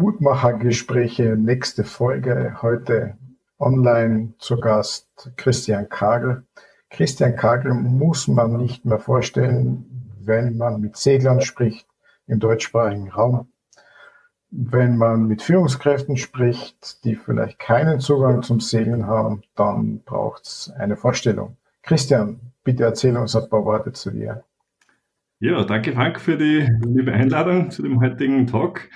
Mutmachergespräche, 0.00 1.36
nächste 1.36 1.84
Folge. 1.84 2.56
Heute 2.62 3.18
online 3.58 4.32
zu 4.38 4.58
Gast 4.58 5.30
Christian 5.36 5.90
Kagel. 5.90 6.44
Christian 6.88 7.36
Kagel 7.36 7.74
muss 7.74 8.26
man 8.26 8.56
nicht 8.56 8.86
mehr 8.86 8.98
vorstellen, 8.98 9.84
wenn 10.18 10.56
man 10.56 10.80
mit 10.80 10.96
Seglern 10.96 11.42
spricht 11.42 11.86
im 12.26 12.40
deutschsprachigen 12.40 13.10
Raum. 13.10 13.52
Wenn 14.50 14.96
man 14.96 15.26
mit 15.26 15.42
Führungskräften 15.42 16.16
spricht, 16.16 17.04
die 17.04 17.14
vielleicht 17.14 17.58
keinen 17.58 18.00
Zugang 18.00 18.42
zum 18.42 18.60
Segeln 18.60 19.06
haben, 19.06 19.42
dann 19.54 20.00
braucht 20.04 20.44
es 20.44 20.72
eine 20.78 20.96
Vorstellung. 20.96 21.58
Christian, 21.82 22.40
bitte 22.64 22.84
erzähl 22.84 23.18
uns 23.18 23.36
ein 23.36 23.50
paar 23.50 23.66
Worte 23.66 23.92
zu 23.92 24.12
dir. 24.12 24.44
Ja, 25.40 25.62
danke 25.64 25.92
Frank 25.92 26.18
für 26.18 26.38
die 26.38 26.66
liebe 26.86 27.12
Einladung 27.12 27.70
zu 27.70 27.82
dem 27.82 28.00
heutigen 28.00 28.46
Talk. 28.46 28.88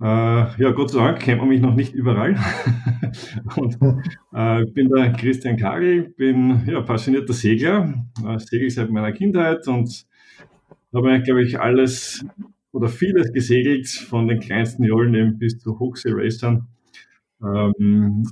Äh, 0.00 0.62
ja, 0.62 0.70
Gott 0.70 0.90
sei 0.90 0.98
Dank 1.04 1.20
kennt 1.20 1.40
man 1.40 1.48
mich 1.48 1.60
noch 1.60 1.74
nicht 1.74 1.94
überall. 1.94 2.34
und, 3.56 3.76
äh, 4.34 4.64
ich 4.64 4.72
bin 4.72 4.88
der 4.88 5.12
Christian 5.12 5.58
Kagel, 5.58 6.08
bin 6.16 6.62
ja, 6.66 6.80
passionierter 6.80 7.34
Segler, 7.34 8.06
äh, 8.26 8.38
segel 8.38 8.70
seit 8.70 8.90
meiner 8.90 9.12
Kindheit 9.12 9.68
und 9.68 10.06
habe, 10.94 11.20
glaube 11.22 11.42
ich, 11.42 11.60
alles 11.60 12.24
oder 12.72 12.88
vieles 12.88 13.32
gesegelt, 13.32 13.88
von 13.88 14.26
den 14.26 14.40
kleinsten 14.40 14.84
Jollen 14.84 15.14
eben 15.14 15.38
bis 15.38 15.58
zu 15.58 15.78
Hochsee-Racern. 15.78 16.66
Ähm, 17.42 18.24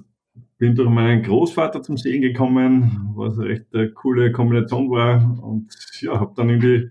bin 0.59 0.75
durch 0.75 0.89
meinen 0.89 1.23
Großvater 1.23 1.83
zum 1.83 1.97
Segeln 1.97 2.23
gekommen, 2.23 3.13
was 3.15 3.39
eine 3.39 3.49
recht 3.49 3.67
eine 3.73 3.91
coole 3.91 4.33
Kombination 4.33 4.91
war 4.91 5.39
und 5.43 5.69
ja, 6.01 6.19
habe 6.19 6.33
dann 6.37 6.49
irgendwie 6.49 6.91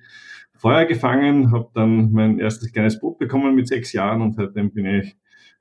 Feuer 0.57 0.85
gefangen, 0.85 1.51
habe 1.51 1.69
dann 1.73 2.11
mein 2.11 2.39
erstes 2.39 2.71
kleines 2.71 2.99
Boot 2.99 3.19
bekommen 3.19 3.55
mit 3.55 3.67
sechs 3.67 3.93
Jahren 3.93 4.21
und 4.21 4.33
seitdem 4.33 4.71
bin 4.71 4.85
ich 4.85 5.15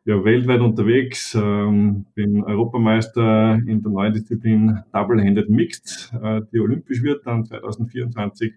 ja, 0.06 0.24
weltweit 0.24 0.60
unterwegs, 0.60 1.34
ähm, 1.34 2.06
bin 2.14 2.44
Europameister 2.44 3.54
in 3.66 3.82
der 3.82 3.90
neuen 3.90 4.14
Disziplin 4.14 4.82
Double-Handed 4.92 5.50
Mixed, 5.50 6.12
äh, 6.22 6.42
die 6.52 6.60
olympisch 6.60 7.02
wird 7.02 7.26
dann 7.26 7.44
2024. 7.44 8.54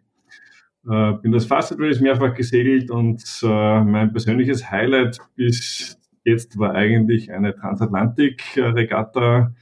Äh, 0.88 1.14
bin 1.22 1.32
das 1.32 1.46
Fastest 1.46 1.82
Race 1.82 2.00
mehrfach 2.00 2.36
gesegelt 2.36 2.92
und 2.92 3.24
äh, 3.44 3.84
mein 3.84 4.12
persönliches 4.12 4.70
Highlight 4.70 5.18
bis 5.36 6.00
jetzt 6.24 6.58
war 6.60 6.76
eigentlich 6.76 7.32
eine 7.32 7.56
Transatlantik-Regatta, 7.56 9.54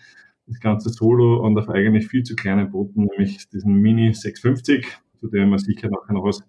das 0.45 0.59
ganze 0.59 0.89
Solo 0.89 1.45
und 1.45 1.57
auf 1.57 1.69
eigentlich 1.69 2.07
viel 2.07 2.23
zu 2.23 2.35
kleinen 2.35 2.69
Booten, 2.69 3.05
nämlich 3.05 3.47
diesen 3.49 3.75
Mini 3.75 4.13
650, 4.13 4.85
zu 5.15 5.27
dem 5.29 5.49
wir 5.49 5.59
sicher 5.59 5.89
nachher 5.89 6.13
noch 6.13 6.23
was 6.23 6.43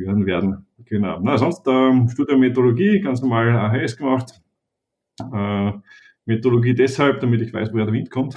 hören 0.00 0.26
werden. 0.26 0.66
Genau. 0.84 1.20
Na, 1.22 1.38
sonst 1.38 1.66
ähm, 1.66 2.08
Studium 2.08 2.40
Meteorologie, 2.40 3.00
ganz 3.00 3.20
normal 3.22 3.50
AHS 3.50 3.96
gemacht. 3.96 4.40
Äh, 5.32 5.72
Meteorologie 6.24 6.74
deshalb, 6.74 7.20
damit 7.20 7.40
ich 7.40 7.52
weiß, 7.52 7.72
woher 7.72 7.86
der 7.86 7.94
Wind 7.94 8.10
kommt. 8.10 8.36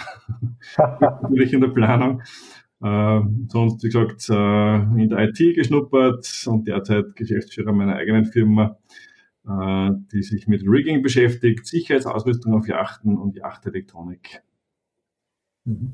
Natürlich 0.78 1.54
in 1.54 1.62
der 1.62 1.70
Planung. 1.70 2.22
Äh, 2.82 3.22
sonst, 3.48 3.84
wie 3.84 3.88
gesagt, 3.88 4.30
äh, 4.30 5.02
in 5.02 5.10
der 5.10 5.30
IT 5.30 5.56
geschnuppert 5.56 6.44
und 6.48 6.68
derzeit 6.68 7.16
Geschäftsführer 7.16 7.72
meiner 7.72 7.96
eigenen 7.96 8.26
Firma, 8.26 8.78
äh, 9.48 9.92
die 10.12 10.22
sich 10.22 10.48
mit 10.48 10.64
Rigging 10.66 11.02
beschäftigt, 11.02 11.66
Sicherheitsausrüstung 11.66 12.54
auf 12.54 12.68
Yachten 12.68 13.18
und 13.18 13.36
Yachtelektronik. 13.36 14.42
Mhm. 15.66 15.94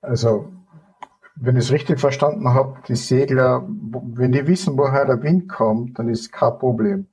Also 0.00 0.52
wenn 1.40 1.56
ich 1.56 1.64
es 1.64 1.72
richtig 1.72 2.00
verstanden 2.00 2.48
habe, 2.48 2.78
die 2.88 2.96
Segler, 2.96 3.66
wenn 3.68 4.32
die 4.32 4.46
wissen, 4.46 4.76
woher 4.76 5.04
der 5.04 5.22
Wind 5.22 5.48
kommt, 5.48 5.98
dann 5.98 6.08
ist 6.08 6.32
kein 6.32 6.58
Problem. 6.58 7.06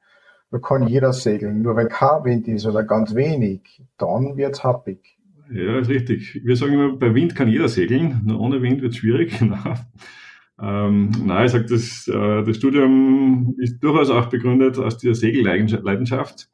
Da 0.52 0.60
kann 0.60 0.88
jeder 0.88 1.14
segeln. 1.14 1.62
Nur 1.62 1.76
wenn 1.76 1.90
kein 1.90 2.24
Wind 2.24 2.48
ist 2.48 2.66
oder 2.66 2.84
ganz 2.84 3.14
wenig, 3.14 3.82
dann 3.98 4.38
wird 4.38 4.54
es 4.54 4.64
happig. 4.64 5.18
Ja, 5.52 5.80
ist 5.80 5.90
richtig. 5.90 6.42
Wir 6.44 6.56
sagen 6.56 6.74
immer, 6.74 6.96
bei 6.96 7.14
Wind 7.14 7.36
kann 7.36 7.48
jeder 7.48 7.68
segeln, 7.68 8.22
nur 8.26 8.40
ohne 8.40 8.62
Wind 8.62 8.82
wird 8.82 8.94
es 8.94 8.98
schwierig. 8.98 9.40
ähm, 10.62 11.12
nein, 11.24 11.46
ich 11.46 11.52
sage, 11.52 11.66
das, 11.66 12.08
äh, 12.08 12.44
das 12.44 12.58
Studium 12.58 13.56
ist 13.60 13.80
durchaus 13.80 14.10
auch 14.10 14.28
begründet 14.28 14.80
aus 14.80 14.98
dieser 14.98 15.14
Segelleidenschaft. 15.14 16.50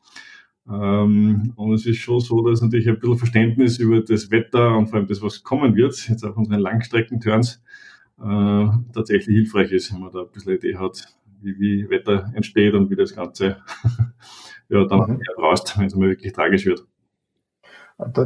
Ähm, 0.72 1.54
und 1.56 1.74
es 1.74 1.86
ist 1.86 1.98
schon 1.98 2.20
so, 2.20 2.48
dass 2.48 2.62
natürlich 2.62 2.88
ein 2.88 3.00
bisschen 3.00 3.18
Verständnis 3.18 3.78
über 3.78 4.02
das 4.02 4.32
Wetter 4.32 4.78
und 4.78 4.88
vor 4.88 5.00
allem 5.00 5.08
das, 5.08 5.22
was 5.22 5.44
kommen 5.44 5.76
wird, 5.76 6.08
jetzt 6.08 6.24
auf 6.24 6.38
unseren 6.38 6.60
Langstreckenturns, 6.60 7.62
äh, 8.20 8.68
tatsächlich 8.94 9.36
hilfreich 9.36 9.72
ist, 9.72 9.94
wenn 9.94 10.02
man 10.02 10.12
da 10.12 10.22
ein 10.22 10.32
bisschen 10.32 10.54
Idee 10.54 10.78
hat, 10.78 11.08
wie, 11.42 11.60
wie 11.60 11.90
Wetter 11.90 12.32
entsteht 12.34 12.74
und 12.74 12.90
wie 12.90 12.96
das 12.96 13.16
Ganze 13.16 13.58
ja, 14.70 14.86
dann 14.86 15.12
mhm. 15.12 15.22
raust, 15.38 15.78
wenn 15.78 15.88
es 15.88 15.96
mal 15.96 16.10
wirklich 16.10 16.32
tragisch 16.34 16.66
wird. 16.66 16.86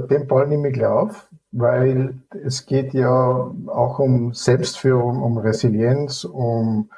Den 0.09 0.27
Ball 0.27 0.47
nehme 0.47 0.69
ich 0.69 0.75
gleich 0.75 0.87
auf, 0.87 1.29
weil 1.51 2.21
es 2.43 2.65
geht 2.65 2.93
ja 2.93 3.51
auch 3.67 3.99
um 3.99 4.33
Selbstführung, 4.33 5.21
um 5.21 5.37
Resilienz, 5.37 6.23
um 6.23 6.89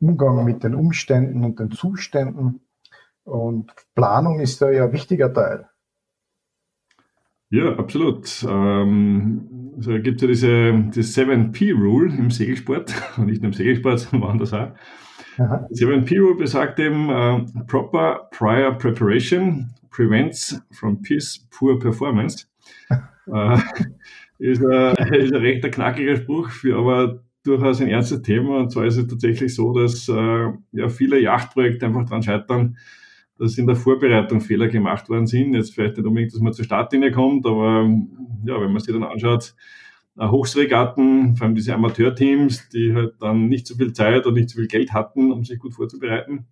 Umgang 0.00 0.44
mit 0.44 0.64
den 0.64 0.74
Umständen 0.74 1.44
und 1.44 1.58
den 1.58 1.70
Zuständen. 1.70 2.60
Und 3.24 3.72
Planung 3.94 4.40
ist 4.40 4.60
da 4.60 4.70
ja 4.70 4.84
ein 4.84 4.92
wichtiger 4.92 5.32
Teil. 5.32 5.68
Ja, 7.50 7.76
absolut. 7.76 8.44
Ähm, 8.48 9.74
also 9.76 9.92
gibt 10.00 10.22
es 10.22 10.22
ja 10.22 10.28
diese, 10.28 10.72
die 10.94 11.02
7P-Rule 11.02 12.14
im 12.16 12.30
Segelsport, 12.30 12.94
und 13.18 13.26
nicht 13.26 13.42
nur 13.42 13.50
im 13.50 13.52
Segelsport, 13.52 14.00
sondern 14.00 14.28
woanders 14.28 14.54
auch. 14.54 14.72
Aha. 15.38 15.66
Die 15.70 15.84
7P-Rule 15.84 16.36
besagt 16.36 16.78
eben, 16.78 17.10
uh, 17.10 17.44
proper 17.66 18.28
prior 18.30 18.72
preparation 18.72 19.70
prevents 19.90 20.62
from 20.72 21.02
peace 21.02 21.46
poor 21.50 21.78
performance. 21.78 22.46
uh, 23.26 23.58
ist, 24.38 24.64
ein, 24.64 25.12
ist 25.12 25.34
ein 25.34 25.40
recht 25.40 25.70
knackiger 25.70 26.16
Spruch, 26.16 26.50
für 26.50 26.78
aber 26.78 27.22
durchaus 27.44 27.82
ein 27.82 27.88
ernstes 27.88 28.22
Thema. 28.22 28.60
Und 28.60 28.72
zwar 28.72 28.86
ist 28.86 28.96
es 28.96 29.06
tatsächlich 29.06 29.54
so, 29.54 29.72
dass 29.72 30.08
uh, 30.08 30.54
ja, 30.72 30.88
viele 30.88 31.20
Yachtprojekte 31.20 31.84
einfach 31.84 32.04
daran 32.04 32.22
scheitern, 32.22 32.78
dass 33.38 33.58
in 33.58 33.66
der 33.66 33.76
Vorbereitung 33.76 34.40
Fehler 34.40 34.68
gemacht 34.68 35.08
worden 35.08 35.26
sind. 35.26 35.54
Jetzt 35.54 35.74
vielleicht 35.74 35.96
nicht 35.96 36.06
unbedingt, 36.06 36.32
dass 36.32 36.40
man 36.40 36.52
zur 36.52 36.64
Startlinie 36.64 37.10
kommt, 37.10 37.46
aber 37.46 37.88
ja, 38.44 38.60
wenn 38.60 38.72
man 38.72 38.80
sich 38.80 38.92
dann 38.92 39.04
anschaut, 39.04 39.54
äh, 40.18 40.26
Hochseeregatten, 40.26 41.36
vor 41.36 41.46
allem 41.46 41.54
diese 41.54 41.74
Amateurteams, 41.74 42.68
die 42.68 42.94
halt 42.94 43.14
dann 43.20 43.48
nicht 43.48 43.66
so 43.66 43.74
viel 43.74 43.92
Zeit 43.92 44.26
und 44.26 44.34
nicht 44.34 44.50
so 44.50 44.58
viel 44.58 44.68
Geld 44.68 44.92
hatten, 44.92 45.32
um 45.32 45.44
sich 45.44 45.58
gut 45.58 45.74
vorzubereiten. 45.74 46.46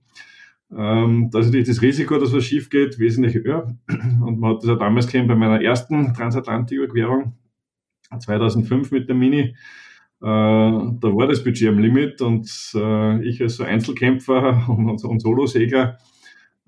Ähm, 0.72 1.30
da 1.30 1.40
ist 1.40 1.46
natürlich 1.46 1.68
das 1.68 1.82
Risiko, 1.82 2.18
dass 2.18 2.32
was 2.32 2.44
schief 2.44 2.70
geht, 2.70 2.98
wesentlich 2.98 3.34
höher. 3.34 3.76
Und 4.24 4.38
man 4.38 4.52
hat 4.54 4.62
das 4.62 4.68
ja 4.68 4.76
damals 4.76 5.06
gesehen 5.06 5.26
bei 5.26 5.34
meiner 5.34 5.60
ersten 5.60 6.14
Transatlantik-Überquerung 6.14 7.34
2005 8.18 8.90
mit 8.92 9.08
der 9.08 9.16
Mini. 9.16 9.40
Äh, 9.40 9.54
da 10.22 10.98
war 11.02 11.26
das 11.26 11.42
Budget 11.42 11.68
am 11.68 11.78
Limit 11.78 12.20
und 12.22 12.46
äh, 12.74 13.22
ich 13.26 13.42
als 13.42 13.56
so 13.56 13.64
Einzelkämpfer 13.64 14.68
und, 14.68 15.02
und 15.04 15.20
Solosegler 15.20 15.98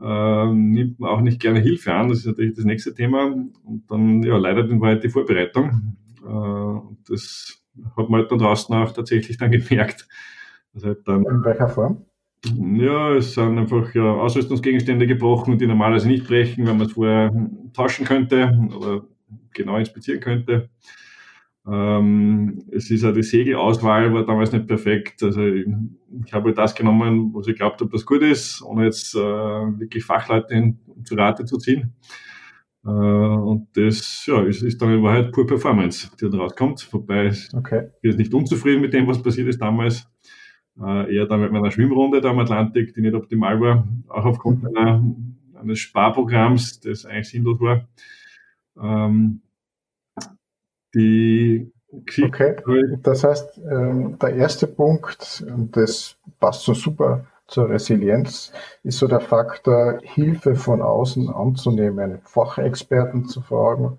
äh, 0.02 0.46
nimmt 0.52 0.98
man 0.98 1.10
auch 1.10 1.20
nicht 1.20 1.40
gerne 1.40 1.60
Hilfe 1.60 1.92
an. 1.94 2.08
Das 2.08 2.18
ist 2.18 2.26
natürlich 2.26 2.54
das 2.54 2.64
nächste 2.64 2.94
Thema. 2.94 3.26
Und 3.26 3.84
dann 3.88 4.22
ja, 4.22 4.36
leider 4.36 4.68
in 4.68 4.80
Wahrheit 4.80 5.04
die 5.04 5.08
Vorbereitung. 5.08 5.96
Äh, 6.26 6.94
das 7.08 7.62
hat 7.96 8.08
man 8.08 8.20
halt 8.20 8.30
dann 8.30 8.38
draußen 8.38 8.74
auch 8.74 8.92
tatsächlich 8.92 9.38
dann 9.38 9.50
gemerkt. 9.52 10.08
Also 10.74 10.88
halt 10.88 11.06
dann, 11.06 11.24
in 11.24 11.44
welcher 11.44 11.68
Form? 11.68 12.04
Ja, 12.44 13.14
es 13.14 13.34
sind 13.34 13.58
einfach 13.58 13.94
ja, 13.94 14.02
Ausrüstungsgegenstände 14.02 15.06
gebrochen, 15.06 15.58
die 15.58 15.66
normalerweise 15.66 16.08
nicht 16.08 16.26
brechen, 16.26 16.66
wenn 16.66 16.76
man 16.76 16.88
es 16.88 16.92
vorher 16.94 17.30
tauschen 17.72 18.04
könnte 18.04 18.52
oder 18.76 19.02
genau 19.52 19.76
inspizieren 19.76 20.20
könnte. 20.20 20.68
Ähm, 21.64 22.64
es 22.72 22.90
ist 22.90 23.04
auch 23.04 23.12
die 23.12 23.22
Segelauswahl 23.22 24.12
war 24.12 24.26
damals 24.26 24.52
nicht 24.52 24.66
perfekt. 24.66 25.22
Also 25.22 25.46
ich, 25.46 25.66
ich 26.24 26.32
habe 26.32 26.52
das 26.52 26.74
genommen, 26.74 27.32
was 27.34 27.46
ich 27.46 27.56
glaubt 27.56 27.80
habe, 27.80 27.90
das 27.90 28.04
gut 28.04 28.22
ist, 28.22 28.62
ohne 28.62 28.84
jetzt 28.84 29.14
äh, 29.14 29.18
wirklich 29.18 30.04
Fachleute 30.04 30.54
in, 30.54 30.78
zu 31.04 31.14
Rate 31.14 31.44
zu 31.44 31.58
ziehen. 31.58 31.94
Äh, 32.84 32.88
und 32.88 33.68
das 33.74 34.26
ja, 34.26 34.42
ist, 34.42 34.62
ist 34.62 34.82
dann 34.82 34.92
in 34.92 35.02
Wahrheit 35.02 35.30
pure 35.32 35.46
Performance, 35.46 36.10
die 36.20 36.28
dann 36.28 36.40
rauskommt. 36.40 36.88
Wobei 36.92 37.32
okay. 37.54 37.90
ich 37.94 38.00
bin 38.00 38.16
nicht 38.16 38.34
unzufrieden 38.34 38.80
mit 38.80 38.92
dem, 38.92 39.06
was 39.06 39.22
passiert 39.22 39.48
ist 39.48 39.62
damals. 39.62 40.08
Äh, 40.80 41.14
eher 41.14 41.26
dann 41.26 41.40
mit 41.42 41.52
meiner 41.52 41.70
Schwimmrunde 41.70 42.20
da 42.20 42.30
am 42.30 42.38
Atlantik, 42.40 42.94
die 42.94 43.02
nicht 43.02 43.14
optimal 43.14 43.60
war, 43.60 43.86
auch 44.08 44.24
aufgrund 44.24 44.62
mhm. 44.62 44.76
einer, 44.76 45.14
eines 45.60 45.78
Sparprogramms, 45.78 46.80
das 46.80 47.04
eigentlich 47.04 47.28
sinnlos 47.28 47.60
war. 47.60 47.88
Ähm, 48.80 49.42
die 50.94 51.72
Okay, 51.94 52.56
das 53.02 53.22
heißt, 53.22 53.60
ähm, 53.70 54.18
der 54.18 54.34
erste 54.36 54.66
Punkt, 54.66 55.44
und 55.46 55.76
das 55.76 56.16
passt 56.40 56.62
so 56.62 56.72
super 56.72 57.26
zur 57.48 57.68
Resilienz, 57.68 58.50
ist 58.82 58.98
so 58.98 59.06
der 59.06 59.20
Faktor, 59.20 59.98
Hilfe 60.02 60.54
von 60.54 60.80
außen 60.80 61.28
anzunehmen, 61.28 62.20
Fachexperten 62.24 63.26
zu 63.26 63.42
fragen, 63.42 63.98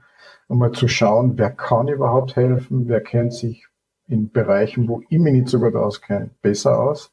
einmal 0.49 0.71
zu 0.71 0.87
schauen, 0.87 1.37
wer 1.37 1.51
kann 1.51 1.87
überhaupt 1.87 2.35
helfen, 2.35 2.87
wer 2.87 3.01
kennt 3.01 3.33
sich 3.33 3.67
in 4.07 4.31
Bereichen, 4.31 4.87
wo 4.87 5.01
ich 5.09 5.19
mich 5.19 5.33
nicht 5.33 5.49
so 5.49 5.59
gut 5.59 5.75
auskenne, 5.75 6.31
besser 6.41 6.79
aus 6.79 7.11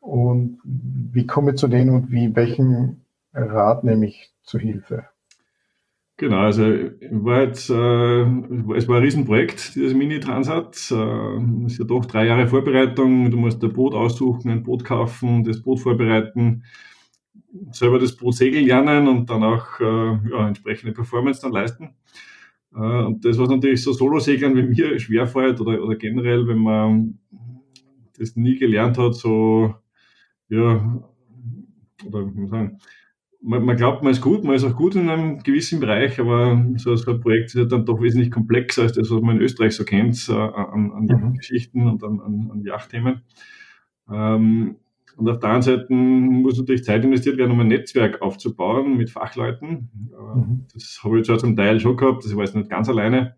und 0.00 0.58
wie 0.64 1.26
komme 1.26 1.52
ich 1.52 1.58
zu 1.58 1.68
denen 1.68 1.90
und 1.90 2.10
wie, 2.10 2.34
welchen 2.34 3.04
Rat 3.32 3.84
nehme 3.84 4.06
ich 4.06 4.32
zu 4.42 4.58
Hilfe. 4.58 5.04
Genau, 6.20 6.36
also 6.40 6.64
war 6.64 7.44
äh, 7.44 7.46
es 7.48 7.68
war 7.70 8.96
ein 8.98 9.02
Riesenprojekt, 9.02 9.74
dieses 9.74 9.94
Mini-Transat. 9.94 10.76
Äh, 10.90 11.64
ist 11.64 11.78
ja 11.78 11.84
doch 11.86 12.04
drei 12.04 12.26
Jahre 12.26 12.46
Vorbereitung. 12.46 13.30
Du 13.30 13.38
musst 13.38 13.64
ein 13.64 13.72
Boot 13.72 13.94
aussuchen, 13.94 14.50
ein 14.50 14.62
Boot 14.62 14.84
kaufen, 14.84 15.44
das 15.44 15.62
Boot 15.62 15.80
vorbereiten, 15.80 16.64
selber 17.72 17.98
das 17.98 18.18
Boot 18.18 18.34
segeln 18.34 18.66
lernen 18.66 19.08
und 19.08 19.30
dann 19.30 19.42
auch 19.42 19.80
äh, 19.80 20.18
ja, 20.30 20.46
entsprechende 20.46 20.92
Performance 20.92 21.40
dann 21.40 21.52
leisten. 21.52 21.94
Äh, 22.74 22.78
und 23.04 23.24
das, 23.24 23.38
was 23.38 23.48
natürlich 23.48 23.82
so 23.82 23.94
Solo-Seglern 23.94 24.54
wie 24.56 24.64
mir 24.64 24.98
schwerfällt 24.98 25.58
oder, 25.62 25.82
oder 25.82 25.96
generell, 25.96 26.46
wenn 26.46 26.58
man 26.58 27.18
das 28.18 28.36
nie 28.36 28.58
gelernt 28.58 28.98
hat, 28.98 29.14
so, 29.14 29.74
ja, 30.50 31.02
oder 32.04 32.26
wie 32.26 32.40
man 32.40 32.48
sagen, 32.48 32.78
man, 33.42 33.64
man, 33.64 33.76
glaubt, 33.76 34.02
man 34.02 34.12
ist 34.12 34.20
gut, 34.20 34.44
man 34.44 34.54
ist 34.54 34.64
auch 34.64 34.76
gut 34.76 34.94
in 34.94 35.08
einem 35.08 35.42
gewissen 35.42 35.80
Bereich, 35.80 36.20
aber 36.20 36.62
so, 36.76 36.94
so 36.96 37.12
ein 37.12 37.20
Projekt 37.20 37.46
ist 37.46 37.54
ja 37.54 37.64
dann 37.64 37.86
doch 37.86 38.00
wesentlich 38.00 38.30
komplexer 38.30 38.82
als 38.82 38.92
das, 38.92 39.10
was 39.10 39.20
man 39.22 39.36
in 39.36 39.42
Österreich 39.42 39.74
so 39.74 39.84
kennt, 39.84 40.28
äh, 40.28 40.32
an, 40.32 40.92
an 40.92 41.04
mhm. 41.04 41.34
Geschichten 41.34 41.88
und 41.88 42.04
an, 42.04 42.20
an, 42.20 42.50
an 42.52 42.62
Yachtthemen. 42.64 43.22
Ähm, 44.10 44.76
und 45.16 45.28
auf 45.28 45.38
der 45.38 45.50
anderen 45.50 45.62
Seite 45.62 45.92
muss 45.92 46.58
natürlich 46.58 46.84
Zeit 46.84 47.04
investiert 47.04 47.36
werden, 47.36 47.50
um 47.50 47.60
ein 47.60 47.68
Netzwerk 47.68 48.22
aufzubauen 48.22 48.96
mit 48.96 49.10
Fachleuten. 49.10 49.90
Äh, 50.12 50.38
mhm. 50.38 50.66
Das 50.72 51.00
habe 51.02 51.18
ich 51.20 51.26
zwar 51.26 51.38
zum 51.38 51.56
Teil 51.56 51.80
schon 51.80 51.96
gehabt, 51.96 52.24
das 52.24 52.34
war 52.34 52.44
jetzt 52.44 52.56
nicht 52.56 52.70
ganz 52.70 52.88
alleine. 52.88 53.36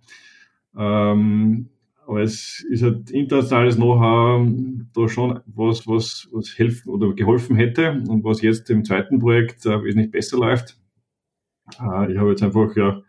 Ähm, 0.76 1.68
aber 2.06 2.22
es 2.22 2.64
ist 2.68 2.82
halt 2.82 3.10
internationales 3.10 3.76
Know-how 3.76 4.46
da 4.94 5.08
schon 5.08 5.40
was, 5.46 5.86
was, 5.86 6.28
was 6.32 6.58
helfen 6.58 6.90
oder 6.90 7.12
geholfen 7.14 7.56
hätte. 7.56 8.02
Und 8.08 8.24
was 8.24 8.42
jetzt 8.42 8.68
im 8.70 8.84
zweiten 8.84 9.18
Projekt 9.18 9.64
äh, 9.66 9.82
wesentlich 9.82 10.10
besser 10.10 10.38
läuft. 10.38 10.78
Äh, 11.80 12.12
ich 12.12 12.18
habe 12.18 12.30
jetzt 12.30 12.42
einfach 12.42 12.74
ja 12.76 13.02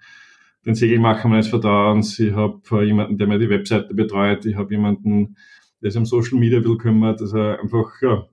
den 0.66 0.76
Segelmacher 0.76 1.28
meines 1.28 1.50
Vertrauens, 1.50 2.18
ich 2.20 2.34
habe 2.34 2.62
äh, 2.72 2.84
jemanden, 2.86 3.18
der 3.18 3.28
mir 3.28 3.40
die 3.40 3.50
Webseite 3.50 3.94
betreut, 3.94 4.46
ich 4.46 4.56
habe 4.56 4.74
jemanden, 4.74 5.36
der 5.82 5.92
sich 5.92 6.00
um 6.00 6.06
Social 6.06 6.40
Media 6.40 6.64
will 6.64 6.78
kümmert, 6.78 7.20
also 7.20 7.38
einfach, 7.38 8.02
ja, 8.02 8.28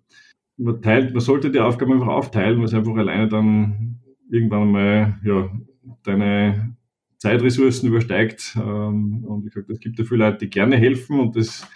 man 0.56 0.80
teilt, 0.80 1.12
man 1.12 1.20
sollte 1.20 1.50
die 1.50 1.58
Aufgaben 1.58 1.94
einfach 1.94 2.08
aufteilen, 2.08 2.58
weil 2.58 2.66
es 2.66 2.74
einfach 2.74 2.94
alleine 2.94 3.28
dann 3.28 4.00
irgendwann 4.30 4.62
einmal, 4.62 5.18
ja, 5.24 5.50
deine 6.04 6.76
Zeitressourcen 7.20 7.88
übersteigt. 7.88 8.56
Ähm, 8.56 9.24
und 9.26 9.46
ich 9.46 9.52
glaube, 9.52 9.72
es 9.72 9.80
gibt 9.80 9.98
ja 9.98 10.04
viele 10.04 10.24
Leute, 10.24 10.38
die 10.38 10.50
gerne 10.50 10.76
helfen 10.76 11.20
und 11.20 11.36
das 11.36 11.68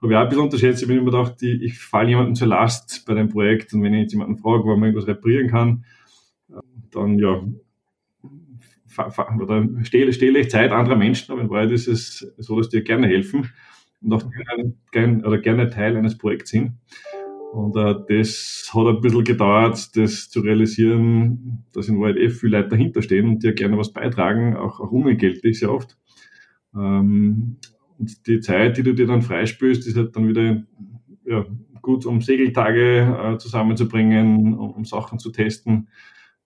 habe 0.00 0.12
ich 0.12 0.16
auch 0.16 0.22
ein 0.22 0.28
bisschen 0.28 0.44
unterschätzt. 0.44 0.82
Ich 0.82 0.88
habe 0.88 0.98
immer 0.98 1.10
gedacht, 1.10 1.42
ich, 1.42 1.62
ich 1.62 1.78
falle 1.78 2.08
jemandem 2.08 2.34
zur 2.34 2.48
Last 2.48 3.04
bei 3.06 3.14
dem 3.14 3.28
Projekt 3.28 3.74
und 3.74 3.82
wenn 3.82 3.92
ich 3.92 4.02
jetzt 4.02 4.12
jemanden 4.12 4.38
frage, 4.38 4.64
wo 4.64 4.74
man 4.76 4.88
irgendwas 4.88 5.06
reparieren 5.06 5.50
kann, 5.50 5.84
dann 6.90 7.18
ja, 7.18 7.42
oder 9.40 9.68
stehle, 9.84 10.12
stehle 10.12 10.40
ich 10.40 10.50
Zeit 10.50 10.72
anderer 10.72 10.96
Menschen, 10.96 11.32
aber 11.32 11.42
in 11.42 11.50
Wahrheit 11.50 11.70
ist 11.70 11.86
es 11.86 12.32
so, 12.38 12.56
dass 12.56 12.70
die 12.70 12.82
gerne 12.82 13.06
helfen 13.06 13.50
und 14.00 14.12
auch 14.12 14.24
gerne, 14.90 15.26
oder 15.26 15.38
gerne 15.38 15.68
Teil 15.68 15.96
eines 15.96 16.16
Projekts 16.16 16.50
sind. 16.50 16.72
Und 17.52 17.76
äh, 17.76 17.94
das 18.08 18.70
hat 18.74 18.86
ein 18.86 19.00
bisschen 19.00 19.24
gedauert, 19.24 19.96
das 19.96 20.28
zu 20.28 20.40
realisieren, 20.40 21.64
dass 21.72 21.88
in 21.88 22.00
Wahrheit 22.00 22.16
eh 22.16 22.28
viele 22.28 22.58
Leute 22.58 22.70
dahinter 22.70 23.02
stehen 23.02 23.28
und 23.28 23.42
die 23.42 23.48
ja 23.48 23.52
gerne 23.52 23.78
was 23.78 23.92
beitragen, 23.92 24.56
auch, 24.56 24.80
auch 24.80 24.90
unentgeltlich 24.90 25.58
sehr 25.58 25.72
oft. 25.72 25.96
Ähm, 26.74 27.56
und 27.98 28.26
die 28.26 28.40
Zeit, 28.40 28.76
die 28.76 28.82
du 28.82 28.94
dir 28.94 29.06
dann 29.06 29.22
freispürst, 29.22 29.86
ist 29.86 29.96
halt 29.96 30.14
dann 30.14 30.28
wieder 30.28 30.62
ja, 31.24 31.46
gut, 31.82 32.06
um 32.06 32.20
Segeltage 32.20 33.34
äh, 33.34 33.38
zusammenzubringen, 33.38 34.54
um, 34.54 34.70
um, 34.70 34.84
Sachen 34.84 35.18
zu 35.18 35.30
testen 35.30 35.88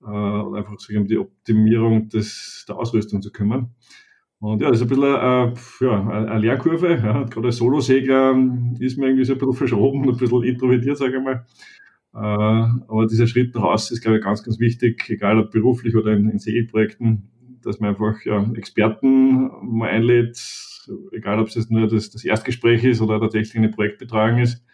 äh, 0.02 0.06
und 0.06 0.56
einfach 0.56 0.78
sich 0.78 0.96
um 0.96 1.06
die 1.06 1.18
Optimierung 1.18 2.08
des, 2.08 2.64
der 2.68 2.76
Ausrüstung 2.76 3.22
zu 3.22 3.32
kümmern. 3.32 3.74
Und 4.42 4.60
ja, 4.60 4.70
das 4.70 4.80
ist 4.80 4.82
ein 4.82 4.88
bisschen 4.88 5.04
äh, 5.04 5.54
ja, 5.84 6.08
eine 6.08 6.38
Lernkurve. 6.40 6.94
Ja. 7.00 7.22
Gerade 7.22 7.46
als 7.46 7.58
Solosegler 7.58 8.30
ist 8.80 8.98
mir 8.98 9.06
irgendwie 9.06 9.24
so 9.24 9.34
ein 9.34 9.38
bisschen 9.38 9.52
verschoben, 9.52 10.02
ein 10.08 10.16
bisschen 10.16 10.42
introvertiert, 10.42 10.98
sage 10.98 11.18
ich 11.18 11.22
mal. 11.22 11.46
Äh, 12.12 12.18
aber 12.88 13.06
dieser 13.06 13.28
Schritt 13.28 13.54
nach 13.54 13.62
außen 13.62 13.94
ist, 13.94 14.02
glaube 14.02 14.18
ich, 14.18 14.24
ganz, 14.24 14.42
ganz 14.42 14.58
wichtig, 14.58 15.08
egal 15.08 15.38
ob 15.38 15.52
beruflich 15.52 15.94
oder 15.94 16.12
in, 16.12 16.28
in 16.28 16.40
Segelprojekten, 16.40 17.30
dass 17.62 17.78
man 17.78 17.90
einfach 17.90 18.20
ja, 18.24 18.44
Experten 18.54 19.48
mal 19.62 19.90
einlädt, 19.90 20.36
egal 21.12 21.38
ob 21.38 21.46
es 21.46 21.54
jetzt 21.54 21.70
nur 21.70 21.86
das, 21.86 22.10
das 22.10 22.24
Erstgespräch 22.24 22.82
ist 22.82 23.00
oder 23.00 23.20
tatsächlich 23.20 23.56
eine 23.56 23.68
Projektbetreuung 23.68 24.40
ist. 24.40 24.66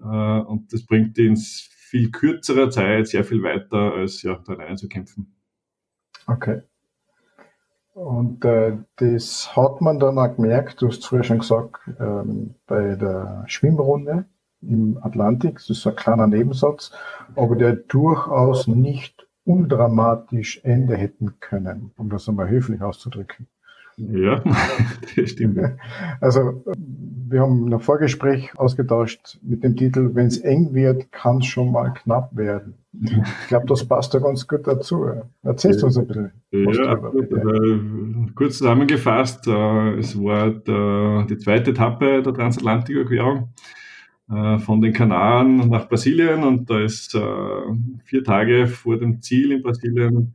Äh, 0.00 0.04
und 0.04 0.72
das 0.72 0.84
bringt 0.84 1.16
in 1.18 1.36
viel 1.36 2.10
kürzerer 2.10 2.68
Zeit 2.68 3.06
sehr 3.06 3.22
viel 3.22 3.44
weiter, 3.44 3.94
als 3.94 4.22
ja, 4.22 4.42
da 4.44 4.54
rein 4.54 4.76
zu 4.76 4.88
kämpfen. 4.88 5.36
Okay. 6.26 6.62
Und 7.98 8.44
äh, 8.44 8.76
das 8.96 9.56
hat 9.56 9.80
man 9.80 9.98
dann 9.98 10.18
auch 10.18 10.36
gemerkt, 10.36 10.80
du 10.80 10.86
hast 10.86 11.04
früher 11.04 11.24
schon 11.24 11.40
gesagt, 11.40 11.80
ähm, 11.98 12.54
bei 12.68 12.94
der 12.94 13.42
Schwimmrunde 13.48 14.24
im 14.62 14.98
Atlantik, 15.02 15.56
das 15.56 15.70
ist 15.70 15.80
so 15.80 15.90
ein 15.90 15.96
kleiner 15.96 16.28
Nebensatz, 16.28 16.92
aber 17.34 17.56
der 17.56 17.72
durchaus 17.74 18.68
nicht 18.68 19.26
undramatisch 19.44 20.60
Ende 20.62 20.96
hätten 20.96 21.40
können, 21.40 21.90
um 21.96 22.08
das 22.08 22.28
einmal 22.28 22.48
höflich 22.48 22.82
auszudrücken. 22.82 23.48
Ja, 23.98 24.42
das 25.16 25.30
stimmt. 25.30 25.58
Also 26.20 26.64
wir 27.30 27.42
haben 27.42 27.72
ein 27.72 27.80
Vorgespräch 27.80 28.50
ausgetauscht 28.56 29.38
mit 29.42 29.62
dem 29.62 29.76
Titel, 29.76 30.10
wenn 30.14 30.26
es 30.26 30.38
eng 30.38 30.72
wird, 30.72 31.12
kann 31.12 31.38
es 31.38 31.46
schon 31.46 31.72
mal 31.72 31.90
knapp 31.90 32.34
werden. 32.34 32.74
Ich 33.00 33.48
glaube, 33.48 33.66
das 33.66 33.84
passt 33.84 34.14
da 34.14 34.18
ganz 34.18 34.48
gut 34.48 34.66
dazu. 34.66 35.06
Erzählst 35.42 35.82
du 35.82 35.86
uns 35.86 35.98
ein 35.98 36.06
bisschen. 36.06 36.32
Ja, 36.50 36.94
drüber, 36.94 37.64
äh, 37.64 38.32
kurz 38.34 38.58
zusammengefasst, 38.58 39.46
äh, 39.46 39.98
es 39.98 40.18
war 40.18 40.50
der, 40.50 41.26
die 41.28 41.38
zweite 41.38 41.72
Etappe 41.72 42.22
der 42.22 42.32
Transatlantiküberquerung 42.32 43.50
äh, 44.30 44.58
von 44.58 44.80
den 44.80 44.92
Kanaren 44.92 45.68
nach 45.68 45.88
Brasilien 45.88 46.44
und 46.44 46.70
da 46.70 46.80
ist 46.80 47.14
äh, 47.14 47.20
vier 48.04 48.24
Tage 48.24 48.66
vor 48.66 48.98
dem 48.98 49.20
Ziel 49.20 49.52
in 49.52 49.62
Brasilien 49.62 50.34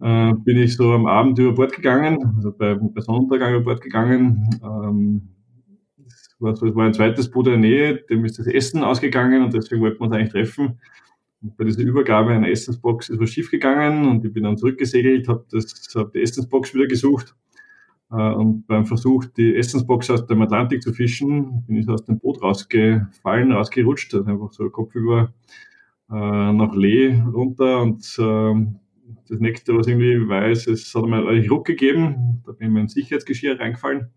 äh, 0.00 0.32
bin 0.34 0.58
ich 0.58 0.76
so 0.76 0.92
am 0.92 1.06
Abend 1.06 1.38
über 1.38 1.52
Bord 1.52 1.72
gegangen, 1.72 2.18
also 2.36 2.52
bei, 2.52 2.74
bei 2.74 3.00
Sonnenuntergang 3.00 3.54
über 3.54 3.64
Bord 3.64 3.80
gegangen. 3.80 4.50
Ähm, 4.62 5.28
es 6.08 6.36
war, 6.38 6.84
ein 6.84 6.94
zweites 6.94 7.30
Boot 7.30 7.46
in 7.46 7.52
der 7.52 7.60
Nähe, 7.60 7.94
dem 8.10 8.24
ist 8.24 8.38
das 8.38 8.46
Essen 8.46 8.84
ausgegangen 8.84 9.42
und 9.42 9.54
deswegen 9.54 9.80
wollten 9.80 9.98
wir 9.98 10.06
uns 10.06 10.14
eigentlich 10.14 10.32
treffen. 10.32 10.78
Und 11.42 11.56
bei 11.56 11.64
dieser 11.64 11.82
Übergabe 11.82 12.32
einer 12.32 12.48
Essensbox 12.48 13.08
ist 13.08 13.20
was 13.20 13.30
schief 13.30 13.50
gegangen 13.50 14.06
und 14.06 14.24
ich 14.24 14.32
bin 14.32 14.44
dann 14.44 14.58
zurückgesegelt, 14.58 15.28
habe 15.28 15.46
hab 15.50 16.12
die 16.12 16.20
Essensbox 16.20 16.74
wieder 16.74 16.86
gesucht. 16.86 17.34
Äh, 18.10 18.32
und 18.32 18.66
beim 18.66 18.86
Versuch, 18.86 19.24
die 19.36 19.56
Essensbox 19.56 20.10
aus 20.10 20.26
dem 20.26 20.42
Atlantik 20.42 20.82
zu 20.82 20.92
fischen, 20.92 21.64
bin 21.66 21.76
ich 21.76 21.88
aus 21.88 22.04
dem 22.04 22.18
Boot 22.18 22.42
rausgefallen, 22.42 23.52
rausgerutscht, 23.52 24.14
also 24.14 24.30
einfach 24.30 24.52
so 24.52 24.68
kopfüber 24.70 25.32
äh, 26.10 26.52
nach 26.52 26.74
Lee 26.74 27.20
runter 27.32 27.82
und 27.82 28.02
äh, 28.18 28.85
das 29.28 29.40
nächste, 29.40 29.76
was 29.76 29.86
irgendwie 29.86 30.28
weiß, 30.28 30.66
es 30.68 30.94
hat 30.94 31.04
einmal 31.04 31.28
einen 31.28 31.48
Ruck 31.48 31.66
gegeben, 31.66 32.42
da 32.44 32.52
bin 32.52 32.60
ich 32.60 32.66
in 32.68 32.72
mein 32.72 32.88
Sicherheitsgeschirr 32.88 33.58
reingefallen. 33.58 34.10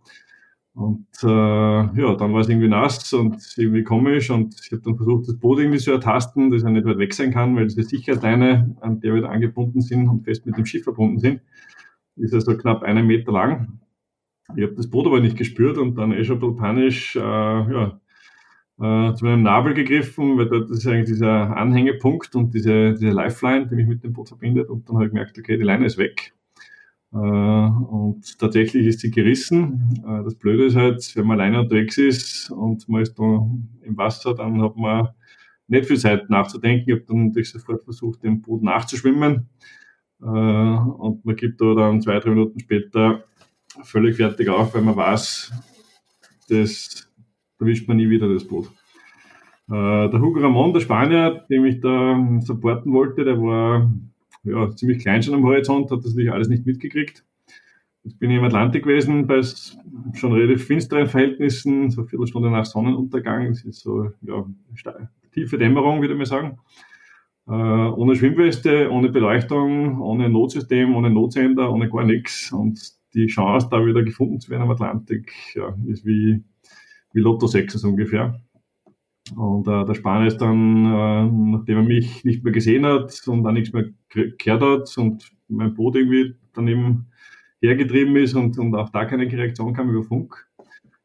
Und 0.73 1.07
äh, 1.23 1.27
ja, 1.27 2.15
dann 2.15 2.33
war 2.33 2.41
es 2.41 2.49
irgendwie 2.49 2.67
nass 2.69 3.11
und 3.11 3.35
irgendwie 3.57 3.83
komisch 3.83 4.29
und 4.29 4.55
ich 4.63 4.71
habe 4.71 4.81
dann 4.83 4.95
versucht, 4.95 5.27
das 5.27 5.37
Boot 5.37 5.59
irgendwie 5.59 5.79
zu 5.79 5.91
ertasten, 5.91 6.51
dass 6.51 6.63
er 6.63 6.69
nicht 6.69 6.85
weit 6.85 6.99
weg 6.99 7.13
sein 7.13 7.31
kann, 7.31 7.55
weil 7.55 7.67
diese 7.67 7.83
Sicherheitsleine, 7.83 8.77
an 8.79 9.01
der 9.01 9.13
wir 9.13 9.21
da 9.23 9.29
angebunden 9.29 9.81
sind 9.81 10.07
und 10.07 10.23
fest 10.23 10.45
mit 10.45 10.57
dem 10.57 10.65
Schiff 10.65 10.83
verbunden 10.83 11.19
sind, 11.19 11.41
ist 12.15 12.33
also 12.33 12.55
knapp 12.55 12.83
einen 12.83 13.07
Meter 13.07 13.31
lang. 13.31 13.79
Ich 14.55 14.63
habe 14.63 14.75
das 14.75 14.89
Boot 14.89 15.05
aber 15.05 15.19
nicht 15.19 15.37
gespürt 15.37 15.77
und 15.77 15.95
dann 15.95 16.11
eh 16.11 16.23
schon 16.23 16.37
ein 16.37 16.39
bisschen 16.39 16.55
panisch 16.55 17.15
äh, 17.15 17.19
ja, 17.19 17.99
äh, 18.81 19.13
zu 19.13 19.25
meinem 19.25 19.43
Nabel 19.43 19.73
gegriffen, 19.73 20.37
weil 20.37 20.47
dort 20.47 20.71
ist 20.71 20.87
eigentlich 20.87 21.09
dieser 21.09 21.55
Anhängepunkt 21.55 22.35
und 22.35 22.53
diese, 22.53 22.93
diese 22.93 23.09
Lifeline, 23.09 23.67
die 23.67 23.75
mich 23.75 23.87
mit 23.87 24.03
dem 24.03 24.13
Boot 24.13 24.29
verbindet. 24.29 24.69
Und 24.69 24.87
dann 24.87 24.95
habe 24.95 25.05
ich 25.05 25.11
gemerkt, 25.11 25.37
okay, 25.37 25.57
die 25.57 25.63
Leine 25.63 25.85
ist 25.85 25.97
weg. 25.97 26.33
Äh, 27.11 27.17
und 27.17 28.39
tatsächlich 28.39 28.85
ist 28.85 29.01
sie 29.01 29.11
gerissen. 29.11 30.01
Äh, 30.07 30.23
das 30.23 30.35
Blöde 30.35 30.65
ist 30.65 30.75
halt, 30.75 31.15
wenn 31.15 31.27
man 31.27 31.39
alleine 31.39 31.61
unterwegs 31.61 31.97
ist 31.97 32.51
und 32.51 32.87
man 32.87 33.01
ist 33.01 33.17
da 33.19 33.23
im 33.23 33.97
Wasser, 33.97 34.33
dann 34.33 34.61
hat 34.61 34.77
man 34.77 35.09
nicht 35.67 35.85
viel 35.85 35.99
Zeit 35.99 36.29
nachzudenken. 36.29 36.89
Ich 36.89 36.95
habe 36.95 37.05
dann 37.07 37.27
natürlich 37.27 37.51
sofort 37.51 37.83
versucht, 37.83 38.23
dem 38.23 38.41
Boot 38.41 38.63
nachzuschwimmen. 38.63 39.49
Äh, 40.21 40.25
und 40.25 41.25
man 41.25 41.35
gibt 41.35 41.59
da 41.59 41.73
dann 41.73 42.01
zwei, 42.01 42.19
drei 42.19 42.29
Minuten 42.29 42.59
später 42.59 43.25
völlig 43.83 44.15
fertig 44.15 44.49
auf, 44.49 44.73
weil 44.73 44.81
man 44.81 44.95
weiß, 44.95 45.51
das 46.49 47.08
erwischt 47.59 47.87
man 47.87 47.97
nie 47.97 48.09
wieder 48.09 48.31
das 48.31 48.47
Boot. 48.47 48.67
Äh, 49.67 50.09
der 50.09 50.19
Hugo 50.19 50.39
Ramon, 50.39 50.73
der 50.73 50.79
Spanier, 50.79 51.45
dem 51.49 51.65
ich 51.65 51.79
da 51.79 52.39
supporten 52.39 52.91
wollte, 52.91 53.23
der 53.23 53.39
war 53.39 53.91
ja, 54.43 54.75
ziemlich 54.75 54.99
klein 54.99 55.21
schon 55.21 55.35
am 55.35 55.43
Horizont, 55.43 55.91
hat 55.91 55.99
das 55.99 56.11
natürlich 56.11 56.31
alles 56.31 56.49
nicht 56.49 56.65
mitgekriegt. 56.65 57.23
Jetzt 58.03 58.17
bin 58.17 58.31
ich 58.31 58.37
im 58.37 58.43
Atlantik 58.43 58.83
gewesen, 58.83 59.27
bei 59.27 59.41
schon 60.13 60.33
relativ 60.33 60.65
finsteren 60.65 61.07
Verhältnissen, 61.07 61.91
so 61.91 62.01
eine 62.01 62.07
Viertelstunde 62.07 62.49
nach 62.49 62.65
Sonnenuntergang. 62.65 63.47
Es 63.47 63.65
ist 63.65 63.81
so 63.81 64.09
ja, 64.21 64.45
tiefe 65.33 65.57
Dämmerung, 65.57 66.01
würde 66.01 66.13
ich 66.13 66.17
mal 66.17 66.25
sagen. 66.25 66.57
Äh, 67.47 67.51
ohne 67.51 68.15
Schwimmweste, 68.15 68.89
ohne 68.89 69.09
Beleuchtung, 69.09 70.01
ohne 70.01 70.29
Notsystem, 70.29 70.95
ohne 70.95 71.09
Notsender, 71.09 71.71
ohne 71.71 71.89
gar 71.89 72.05
nichts. 72.05 72.51
Und 72.51 72.79
die 73.13 73.27
Chance, 73.27 73.67
da 73.69 73.85
wieder 73.85 74.03
gefunden 74.03 74.39
zu 74.39 74.49
werden 74.49 74.63
am 74.63 74.71
Atlantik, 74.71 75.33
ja, 75.55 75.75
ist 75.87 76.05
wie, 76.05 76.43
wie 77.13 77.19
Lotto 77.19 77.47
6 77.47 77.83
ungefähr. 77.83 78.41
Und 79.35 79.67
äh, 79.67 79.85
der 79.85 79.93
Spanier 79.93 80.27
ist 80.27 80.37
dann, 80.37 80.85
äh, 80.85 81.25
nachdem 81.25 81.77
er 81.77 81.83
mich 81.83 82.23
nicht 82.23 82.43
mehr 82.43 82.53
gesehen 82.53 82.85
hat 82.85 83.21
und 83.27 83.43
dann 83.43 83.53
nichts 83.53 83.73
mehr 83.73 83.85
gehört 84.09 84.61
hat 84.61 84.97
und 84.97 85.31
mein 85.47 85.73
Boot 85.75 85.95
irgendwie 85.95 86.35
daneben 86.53 87.11
hergetrieben 87.61 88.15
ist 88.15 88.35
und, 88.35 88.57
und 88.57 88.73
auch 88.75 88.89
da 88.89 89.05
keine 89.05 89.31
Reaktion 89.31 89.73
kam 89.73 89.89
über 89.89 90.03
Funk, 90.03 90.47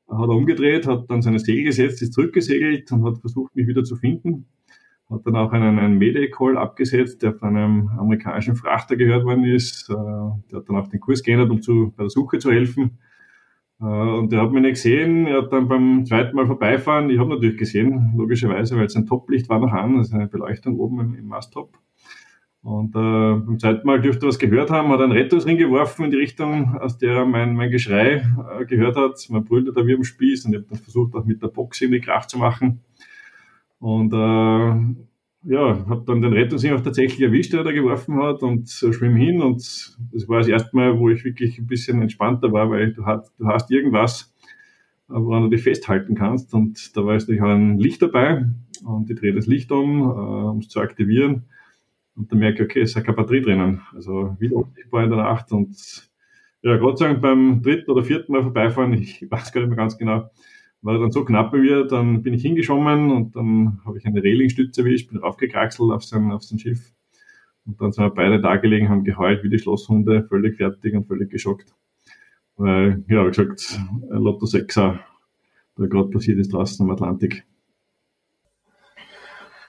hat 0.09 0.29
er 0.29 0.37
umgedreht, 0.37 0.87
hat 0.87 1.11
dann 1.11 1.23
seine 1.23 1.39
Segel 1.39 1.65
gesetzt, 1.65 2.03
ist 2.03 2.13
zurückgesegelt 2.13 2.91
und 2.93 3.05
hat 3.05 3.19
versucht, 3.19 3.55
mich 3.57 3.67
wieder 3.67 3.85
zu 3.85 3.97
finden. 3.97 4.47
Hat 5.11 5.27
dann 5.27 5.37
auch 5.37 5.53
einen, 5.53 5.79
einen 5.79 5.99
Mayday-Call 5.99 6.57
abgesetzt, 6.57 7.23
der 7.23 7.35
von 7.35 7.57
einem 7.57 7.89
amerikanischen 7.89 8.57
Frachter 8.57 8.97
gehört 8.97 9.25
worden 9.25 9.45
ist. 9.45 9.91
Äh, 9.91 9.95
der 9.95 10.61
hat 10.61 10.69
dann 10.69 10.77
auch 10.77 10.89
den 10.89 11.01
Kurs 11.01 11.23
geändert, 11.23 11.51
um 11.51 11.61
zu, 11.61 11.93
bei 11.97 12.05
der 12.05 12.11
Suche 12.11 12.39
zu 12.39 12.51
helfen. 12.51 12.99
Äh, 13.81 13.85
und 13.85 14.33
der 14.33 14.43
hat 14.43 14.53
mich 14.53 14.63
nicht 14.63 14.75
gesehen. 14.75 15.27
Er 15.27 15.43
hat 15.43 15.53
dann 15.53 15.69
beim 15.69 16.05
zweiten 16.07 16.37
Mal 16.37 16.47
vorbeifahren, 16.47 17.11
ich 17.11 17.19
habe 17.19 17.31
natürlich 17.31 17.59
gesehen, 17.59 18.15
logischerweise, 18.17 18.77
weil 18.77 18.89
sein 18.89 19.07
Toplicht 19.07 19.49
war 19.49 19.59
noch 19.59 19.73
an, 19.73 19.97
also 19.97 20.15
eine 20.15 20.29
Beleuchtung 20.29 20.79
oben 20.79 21.01
im, 21.01 21.15
im 21.15 21.27
Masttop. 21.27 21.79
Und 22.63 22.97
äh, 22.97 22.99
beim 22.99 23.59
zweiten 23.59 23.87
Mal 23.87 24.01
dürfte 24.01 24.25
er 24.25 24.29
was 24.31 24.39
gehört 24.39 24.71
haben, 24.71 24.89
hat 24.89 25.01
einen 25.01 25.13
Rettungsring 25.13 25.59
geworfen 25.59 26.07
in 26.07 26.11
die 26.11 26.17
Richtung, 26.17 26.79
aus 26.79 26.97
der 26.97 27.13
er 27.13 27.27
mein, 27.27 27.55
mein 27.55 27.71
Geschrei 27.71 28.27
äh, 28.59 28.65
gehört 28.65 28.97
hat. 28.97 29.23
Man 29.29 29.45
brüllte 29.45 29.75
da 29.75 29.87
wie 29.87 29.95
am 29.95 30.03
Spieß 30.03 30.47
und 30.47 30.53
ich 30.53 30.61
habe 30.61 30.69
dann 30.71 30.79
versucht, 30.79 31.15
auch 31.15 31.27
mit 31.27 31.43
der 31.43 31.49
Box 31.49 31.83
irgendwie 31.83 32.01
Krach 32.01 32.27
zu 32.27 32.39
machen. 32.39 32.81
Und 33.81 34.15
äh, 34.15 35.05
ja, 35.45 35.87
habe 35.89 36.05
dann 36.07 36.23
den 36.23 36.33
Rettungsring 36.33 36.73
auch 36.73 36.81
tatsächlich 36.81 37.21
erwischt, 37.21 37.53
der 37.53 37.65
da 37.65 37.73
geworfen 37.73 38.17
hat 38.23 38.43
und 38.43 38.65
äh, 38.83 38.93
schwimm 38.93 39.17
hin. 39.17 39.43
Und 39.43 39.59
das 40.13 40.29
war 40.29 40.39
das 40.39 40.49
erste 40.49 40.75
Mal, 40.75 40.99
wo 40.99 41.11
ich 41.11 41.25
wirklich 41.25 41.59
ein 41.59 41.67
bisschen 41.67 42.01
entspannter 42.01 42.53
war, 42.53 42.71
weil 42.71 42.93
du 42.93 43.05
hast, 43.05 43.33
du 43.39 43.47
hast 43.47 43.71
irgendwas, 43.71 44.35
äh, 45.11 45.15
woran 45.15 45.43
du 45.43 45.51
dich 45.51 45.63
festhalten 45.63 46.15
kannst. 46.15 46.55
Und 46.55 46.97
da 46.97 47.05
war 47.05 47.15
jetzt 47.15 47.29
natürlich 47.29 47.43
auch 47.43 47.55
ein 47.55 47.79
Licht 47.79 48.01
dabei 48.01 48.47
und 48.85 49.11
ich 49.11 49.19
drehe 49.19 49.35
das 49.35 49.47
Licht 49.47 49.71
um, 49.71 50.01
äh, 50.01 50.51
um 50.51 50.59
es 50.59 50.69
zu 50.69 50.81
aktivieren. 50.81 51.45
Und 52.17 52.31
dann 52.31 52.39
merke 52.39 52.63
ich, 52.63 52.71
okay, 52.71 52.81
es 52.81 52.91
ist 52.91 52.97
ja 52.97 53.03
keine 53.03 53.17
Batterie 53.17 53.43
drinnen. 53.43 53.83
Also 53.95 54.37
wieder 54.39 54.57
unsichtbar 54.57 55.05
in 55.05 55.11
der 55.11 55.19
Nacht. 55.19 55.53
Und 55.53 56.11
ja, 56.63 56.77
Gott 56.79 56.99
sei 56.99 57.09
Dank 57.09 57.21
beim 57.21 57.61
dritten 57.61 57.91
oder 57.91 58.03
vierten 58.03 58.33
Mal 58.33 58.43
vorbeifahren, 58.43 58.93
ich 58.95 59.27
weiß 59.31 59.53
gar 59.53 59.61
nicht 59.61 59.69
mehr 59.69 59.77
ganz 59.77 59.99
genau, 59.99 60.31
war 60.85 60.99
dann 60.99 61.11
so 61.11 61.25
knapp 61.25 61.51
bei 61.51 61.59
mir, 61.59 61.87
dann 61.87 62.23
bin 62.23 62.35
ich 62.35 62.43
hingeschwommen 62.43 63.11
und 63.11 63.35
dann 63.35 63.81
habe 63.87 63.97
ich 63.97 64.05
eine 64.05 64.23
Relingstütze 64.23 64.83
erwischt, 64.83 65.11
bin 65.11 65.19
raufgekraxelt 65.19 65.91
auf 65.91 66.05
sein, 66.05 66.31
auf 66.31 66.43
sein 66.43 66.59
Schiff. 66.59 66.93
Und 67.65 67.81
dann 67.81 67.93
sind 67.93 68.05
wir 68.05 68.11
beide 68.11 68.41
da 68.41 68.57
gelegen, 68.57 68.91
haben 68.91 69.03
geheult 69.03 69.43
wie 69.43 69.49
die 69.49 69.59
Schlosshunde, 69.59 70.27
völlig 70.29 70.59
fertig 70.59 70.95
und 70.95 71.07
völlig 71.07 71.31
geschockt. 71.31 71.75
Weil, 72.57 73.03
ja, 73.09 73.25
wie 73.25 73.31
gesagt, 73.31 73.81
Lotto 74.11 74.45
6er, 74.45 74.99
da 75.77 75.87
gerade 75.87 76.11
passiert 76.11 76.39
ist 76.39 76.53
draußen 76.53 76.85
am 76.85 76.93
Atlantik. 76.93 77.45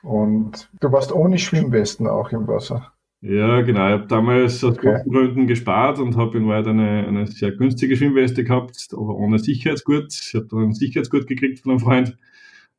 Und 0.04 0.70
du 0.82 0.92
warst 0.92 1.14
ohne 1.14 1.38
Schwimmwesten 1.38 2.08
auch 2.08 2.32
im 2.32 2.46
Wasser. 2.46 2.92
Ja, 3.28 3.62
genau. 3.62 3.88
Ich 3.88 3.94
habe 3.94 4.08
damals 4.08 4.64
aus 4.64 4.78
okay. 4.78 5.02
Gründen 5.04 5.48
gespart 5.48 5.98
und 5.98 6.16
habe 6.16 6.38
in 6.38 6.48
Wahrheit 6.48 6.68
eine, 6.68 7.08
eine 7.08 7.26
sehr 7.26 7.52
günstige 7.52 7.98
Schwimmweste 7.98 8.44
gehabt, 8.44 8.90
aber 8.92 9.16
ohne 9.16 9.40
Sicherheitsgurt. 9.40 10.14
Ich 10.14 10.36
habe 10.36 10.46
dann 10.46 10.60
einen 10.60 10.74
Sicherheitsgurt 10.74 11.26
gekriegt 11.26 11.60
von 11.60 11.72
einem 11.72 11.80
Freund, 11.80 12.18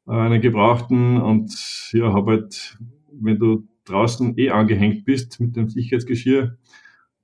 äh, 0.07 0.13
einen 0.13 0.41
gebrauchten 0.41 1.21
und 1.21 1.91
ja, 1.93 2.13
habe 2.13 2.31
halt, 2.33 2.79
wenn 3.11 3.41
du 3.41 3.67
draußen 3.87 4.39
eh 4.39 4.51
angehängt 4.51 5.05
bist 5.05 5.41
mit 5.41 5.57
dem 5.57 5.69
Sicherheitsgeschirr, 5.69 6.57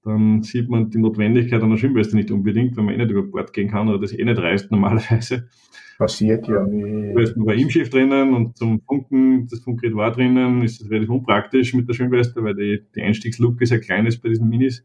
dann 0.04 0.42
sieht 0.42 0.68
man 0.68 0.90
die 0.90 0.98
Notwendigkeit 0.98 1.62
einer 1.62 1.76
Schwimmweste 1.76 2.16
nicht 2.16 2.30
unbedingt, 2.30 2.76
wenn 2.76 2.84
man 2.84 2.94
eh 2.94 2.98
nicht 2.98 3.10
über 3.10 3.22
Bord 3.22 3.52
gehen 3.52 3.68
kann 3.68 3.88
oder 3.88 4.00
das 4.00 4.12
eh 4.12 4.24
nicht 4.24 4.38
reißt 4.38 4.70
normalerweise. 4.70 5.48
Passiert 5.98 6.48
ja 6.48 6.64
nie. 6.64 6.80
Schwimmwesten 6.80 7.46
war 7.46 7.54
im 7.54 7.70
Schiff 7.70 7.90
drinnen 7.90 8.34
und 8.34 8.56
zum 8.56 8.80
Funken, 8.80 9.46
das 9.46 9.60
Funkgerät 9.60 9.94
war 9.94 10.10
drinnen, 10.10 10.62
ist 10.62 10.80
es 10.80 10.90
relativ 10.90 11.10
unpraktisch 11.10 11.74
mit 11.74 11.88
der 11.88 11.94
Schwimmweste, 11.94 12.42
weil 12.42 12.54
die, 12.54 12.82
die 12.94 13.02
Einstiegsluke 13.02 13.64
sehr 13.66 13.80
klein 13.80 14.06
ist 14.06 14.20
bei 14.20 14.28
diesen 14.28 14.48
Minis. 14.48 14.84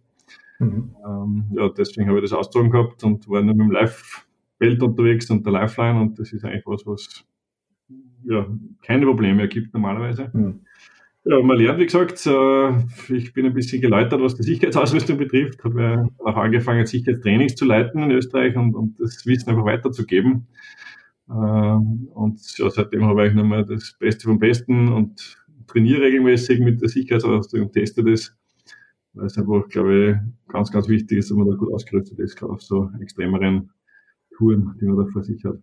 Mhm. 0.59 0.95
Ähm, 1.05 1.45
ja, 1.51 1.69
deswegen 1.69 2.07
habe 2.07 2.19
ich 2.19 2.23
das 2.23 2.33
ausgezogen 2.33 2.69
gehabt 2.69 3.03
und 3.03 3.27
war 3.29 3.41
nur 3.41 3.55
mit 3.55 3.67
dem 3.67 3.71
Live-Belt 3.71 4.83
unterwegs 4.83 5.29
und 5.31 5.45
der 5.45 5.53
Lifeline 5.53 6.01
und 6.01 6.19
das 6.19 6.33
ist 6.33 6.45
eigentlich 6.45 6.65
was, 6.65 6.85
was 6.85 7.25
ja, 8.23 8.45
keine 8.83 9.05
Probleme 9.05 9.41
ergibt 9.41 9.73
normalerweise. 9.73 10.29
Mhm. 10.33 10.61
Man 11.29 11.57
lernt, 11.57 11.79
wie 11.79 11.85
gesagt, 11.85 12.25
äh, 12.25 13.13
ich 13.13 13.33
bin 13.33 13.45
ein 13.45 13.53
bisschen 13.53 13.81
geläutert, 13.81 14.21
was 14.21 14.35
die 14.35 14.43
Sicherheitsausrüstung 14.43 15.17
betrifft, 15.17 15.61
habe 15.61 16.09
auch 16.19 16.37
angefangen, 16.37 16.85
Sicherheitstrainings 16.85 17.55
zu 17.55 17.65
leiten 17.65 18.03
in 18.03 18.11
Österreich 18.11 18.55
und, 18.55 18.75
und 18.75 18.97
das 18.99 19.25
Wissen 19.25 19.49
einfach 19.49 19.65
weiterzugeben. 19.65 20.47
Äh, 21.29 21.33
und 21.33 22.39
ja, 22.57 22.69
seitdem 22.69 23.05
habe 23.05 23.27
ich 23.27 23.33
nochmal 23.33 23.65
das 23.65 23.97
Beste 23.99 24.23
vom 24.23 24.39
Besten 24.39 24.87
und 24.93 25.37
trainiere 25.67 26.03
regelmäßig 26.03 26.61
mit 26.61 26.81
der 26.81 26.87
Sicherheitsausrüstung 26.87 27.63
und 27.63 27.73
teste 27.73 28.05
das, 28.05 28.33
weil 29.13 29.25
es 29.25 29.37
einfach, 29.37 29.67
glaube 29.67 30.21
ich, 30.47 30.53
ganz, 30.53 30.71
ganz 30.71 30.87
wichtig 30.87 31.17
ist, 31.17 31.29
dass 31.29 31.37
man 31.37 31.49
da 31.49 31.55
gut 31.55 31.73
ausgerüstet 31.73 32.19
ist, 32.19 32.37
gerade 32.37 32.53
auf 32.53 32.61
so 32.61 32.89
extremeren 33.01 33.71
Touren, 34.37 34.77
die 34.79 34.85
man 34.85 34.97
da 34.97 35.05
vor 35.11 35.23
sich 35.23 35.43
hat. 35.43 35.57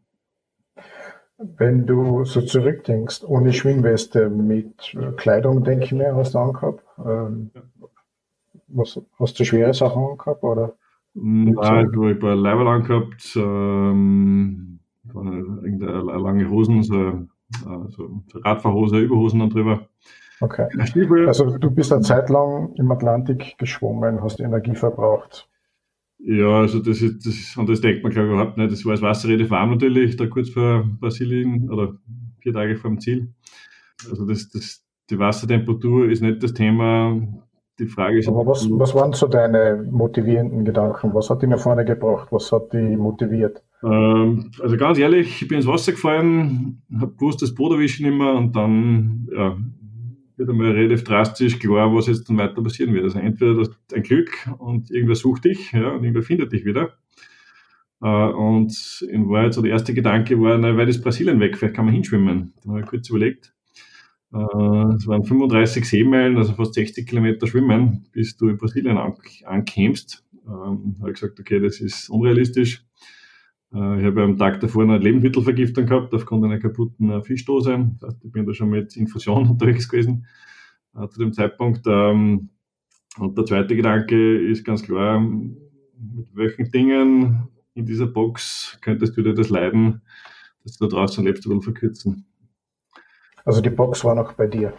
Wenn 1.38 1.87
du 1.87 2.25
so 2.25 2.43
zurückdenkst, 2.43 3.25
ohne 3.25 3.53
Schwimmweste, 3.53 4.31
mit 4.31 4.97
Kleidung, 5.17 5.64
denke 5.64 5.85
ich 5.85 5.93
mir, 5.93 6.14
hast 6.14 6.35
du 6.35 6.38
angehabt. 6.38 6.85
Ähm, 7.05 7.50
was, 8.69 9.00
hast 9.19 9.38
du 9.38 9.45
schwere 9.45 9.75
Sachen 9.75 10.05
angehabt? 10.05 10.43
Oder? 10.45 10.75
Nein, 11.14 11.55
ich 11.55 11.69
habe 11.69 12.33
ein 12.33 12.38
Leibel 12.38 12.69
angehabt, 12.69 13.37
ähm, 13.37 14.81
irgendeine 15.12 16.00
lange 16.03 16.49
Hosen, 16.50 16.83
so, 16.83 16.95
äh, 16.95 17.91
so 17.91 18.23
Radfahrhose, 18.45 18.99
Überhosen 18.99 19.41
dann 19.41 19.50
drüber. 19.50 19.88
Okay. 20.41 20.69
Also 21.26 21.57
du 21.59 21.71
bist 21.71 21.93
eine 21.93 22.03
Zeit 22.03 22.29
lang 22.29 22.75
im 22.75 22.91
Atlantik 22.91 23.57
geschwommen, 23.59 24.23
hast 24.23 24.41
Energie 24.41 24.75
verbraucht. 24.75 25.49
Ja, 26.26 26.61
also 26.61 26.78
das 26.78 27.02
ist, 27.02 27.26
das, 27.26 27.57
und 27.57 27.69
das 27.69 27.83
denkt 27.83 28.02
man 28.02 28.11
glaube 28.11 28.28
ich 28.28 28.35
überhaupt 28.35 28.57
nicht. 28.57 28.73
Das 28.73 28.85
war 28.87 28.93
das 28.93 29.02
Wasser 29.02 29.28
relativ 29.28 29.50
warm 29.50 29.71
natürlich, 29.71 30.16
da 30.16 30.26
kurz 30.26 30.49
vor 30.49 30.85
Brasilien 30.99 31.71
oder 31.71 31.99
vier 32.40 32.54
Tage 32.54 32.76
vor 32.76 32.90
dem 32.90 33.00
Ziel. 33.00 33.35
Also 34.09 34.26
das, 34.26 34.49
das, 34.49 34.83
die 35.11 35.19
Wassertemperatur 35.19 36.09
ist 36.09 36.23
nicht 36.23 36.43
das 36.43 36.54
Thema. 36.54 37.21
Die 37.81 37.87
Frage 37.87 38.21
ist. 38.21 38.28
Aber 38.28 38.47
was, 38.47 38.69
was 38.71 38.95
waren 38.95 39.12
so 39.12 39.26
deine 39.26 39.85
motivierenden 39.90 40.64
Gedanken? 40.64 41.12
Was 41.12 41.28
hat 41.28 41.43
dich 41.43 41.49
nach 41.49 41.59
vorne 41.59 41.85
gebracht? 41.85 42.28
Was 42.31 42.52
hat 42.52 42.73
dich 42.73 42.97
motiviert? 42.97 43.64
Ähm, 43.83 44.52
also 44.62 44.76
ganz 44.76 44.97
ehrlich, 44.97 45.43
ich 45.43 45.49
bin 45.49 45.59
ins 45.59 45.66
Wasser 45.66 45.90
gefallen, 45.90 46.83
habe 47.00 47.14
gewusst, 47.14 47.43
das 47.43 47.52
Boot 47.52 47.73
erwischen 47.73 48.07
immer 48.07 48.35
und 48.35 48.54
dann 48.54 49.28
ja, 49.37 49.57
wird 50.37 50.50
einmal 50.50 50.73
relativ 50.73 51.05
drastisch 51.05 51.59
klar, 51.59 51.95
was 51.95 52.07
jetzt 52.07 52.29
dann 52.29 52.38
weiter 52.38 52.62
passieren 52.62 52.95
wird. 52.95 53.05
Also 53.05 53.19
entweder 53.19 53.55
das 53.55 53.71
ein 53.95 54.03
Glück 54.03 54.49
und 54.59 54.91
irgendwer 54.91 55.17
sucht 55.17 55.45
dich, 55.45 55.73
ja, 55.73 55.91
und 55.91 56.03
irgendwer 56.03 56.23
findet 56.23 56.53
dich 56.53 56.64
wieder. 56.64 56.95
Äh, 58.03 58.07
und 58.07 59.05
in 59.11 59.29
Wahrheit 59.29 59.55
so 59.55 59.62
der 59.62 59.73
erste 59.73 59.95
Gedanke 59.95 60.41
war, 60.41 60.59
na, 60.59 60.76
weil 60.76 60.87
das 60.87 61.00
Brasilien 61.00 61.41
weg, 61.41 61.57
vielleicht 61.57 61.75
kann 61.75 61.87
man 61.87 61.95
hinschwimmen. 61.95 62.53
Dann 62.62 62.73
habe 62.73 62.81
ich 62.81 62.87
kurz 62.87 63.09
überlegt. 63.11 63.55
Äh, 64.33 64.37
es 64.97 65.07
waren 65.07 65.25
35 65.25 65.88
Seemeilen, 65.88 66.37
also 66.37 66.55
fast 66.55 66.75
60 66.75 67.07
Kilometer 67.07 67.47
schwimmen, 67.47 68.07
bis 68.12 68.37
du 68.37 68.49
in 68.49 68.59
Brasilien 68.59 68.99
an, 68.99 69.14
ankämst. 69.45 70.25
Ähm, 70.47 70.97
habe 71.00 71.11
ich 71.11 71.21
gesagt, 71.21 71.41
okay, 71.41 71.61
das 71.61 71.81
ist 71.81 72.11
unrealistisch. 72.11 72.85
Äh, 73.75 74.00
ich 74.00 74.07
habe 74.07 74.23
am 74.23 74.38
Tag 74.38 74.61
davor 74.61 74.85
eine 74.85 74.99
Lebensmittelvergiftung 74.99 75.87
gehabt 75.87 76.14
aufgrund 76.14 76.45
einer 76.45 76.59
kaputten 76.59 77.11
äh, 77.11 77.23
Fischdose. 77.23 77.90
Das 78.00 78.11
heißt, 78.11 78.25
ich 78.25 78.33
bin 78.33 78.47
da 78.47 78.54
schon 78.54 78.71
mit 78.71 78.97
Infusion 78.97 79.49
unterwegs 79.50 79.88
gewesen 79.88 80.26
äh, 80.97 81.09
zu 81.09 81.19
dem 81.19 81.33
Zeitpunkt. 81.33 81.83
Ähm, 81.87 82.50
und 83.19 83.38
der 83.38 83.45
zweite 83.45 83.76
Gedanke 83.76 84.38
ist 84.38 84.64
ganz 84.64 84.83
klar, 84.83 85.21
mit 85.21 86.35
welchen 86.35 86.71
Dingen 86.71 87.49
in 87.75 87.87
dieser 87.87 88.07
Box 88.07 88.78
könntest 88.81 89.16
du 89.16 89.23
dir 89.23 89.35
das 89.35 89.50
Leiden, 89.50 90.02
dass 90.62 90.76
du 90.76 90.87
da 90.87 90.97
draußen 90.97 91.25
lebst, 91.25 91.45
ein 91.45 91.50
bisschen 91.50 91.62
verkürzen. 91.62 92.26
Also 93.45 93.61
die 93.61 93.71
Box 93.71 94.04
war 94.04 94.14
noch 94.14 94.33
bei 94.33 94.47
dir? 94.47 94.73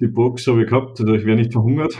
Die 0.00 0.06
Box 0.06 0.46
habe 0.46 0.62
ich 0.62 0.68
gehabt, 0.68 1.00
also 1.00 1.14
ich 1.14 1.24
wäre 1.24 1.36
nicht 1.36 1.52
verhungert. 1.52 1.96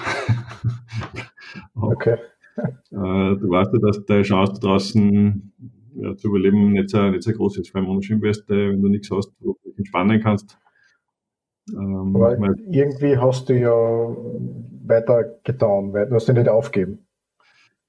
okay. 1.74 2.18
du 2.90 3.48
weißt 3.48 3.72
ja, 3.72 3.78
dass 3.78 4.04
deine 4.04 4.22
Chance 4.22 4.60
draußen 4.60 5.52
ja, 6.00 6.16
zu 6.16 6.28
überleben 6.28 6.72
nicht 6.72 6.90
so, 6.90 7.10
nicht 7.10 7.22
so 7.22 7.32
groß 7.32 7.58
ist. 7.58 7.70
Vor 7.70 7.80
allem 7.80 7.90
ohne 7.90 8.02
Schwimmweste, 8.02 8.54
wenn 8.54 8.82
du 8.82 8.88
nichts 8.88 9.10
hast, 9.10 9.32
wo 9.40 9.52
du 9.52 9.70
dich 9.70 9.78
entspannen 9.78 10.20
kannst. 10.20 10.58
Ähm, 11.72 12.12
mein, 12.12 12.54
irgendwie 12.70 13.16
hast 13.18 13.48
du 13.48 13.58
ja 13.58 13.70
weiter 13.70 15.38
getan, 15.44 15.92
weil 15.92 16.08
du 16.08 16.14
hast 16.14 16.28
dich 16.28 16.34
nicht 16.34 16.48
aufgeben. 16.48 17.06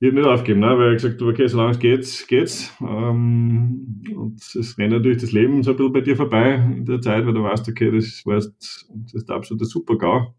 Ich 0.01 0.07
habe 0.07 0.15
nicht 0.15 0.29
aufgeben, 0.29 0.61
ne? 0.61 0.77
weil 0.77 0.95
ich 0.95 1.01
gesagt 1.01 1.19
habe, 1.19 1.31
okay, 1.31 1.47
solange 1.47 1.71
es 1.71 1.79
geht, 1.79 2.27
geht's. 2.29 2.73
Ähm, 2.81 4.01
und 4.15 4.37
es 4.55 4.77
rennt 4.77 4.93
natürlich 4.93 5.21
das 5.21 5.33
Leben 5.33 5.61
so 5.61 5.71
ein 5.71 5.77
bisschen 5.77 5.93
bei 5.93 6.01
dir 6.01 6.15
vorbei 6.15 6.55
in 6.55 6.85
der 6.85 7.01
Zeit, 7.01 7.25
weil 7.25 7.33
du 7.33 7.43
weißt, 7.43 7.67
okay, 7.67 7.91
das 7.91 8.25
war 8.25 8.35
jetzt 8.35 8.89
das 8.93 9.13
ist 9.13 9.27
der 9.27 9.35
absolute 9.35 9.65
Super-GAU. 9.65 10.33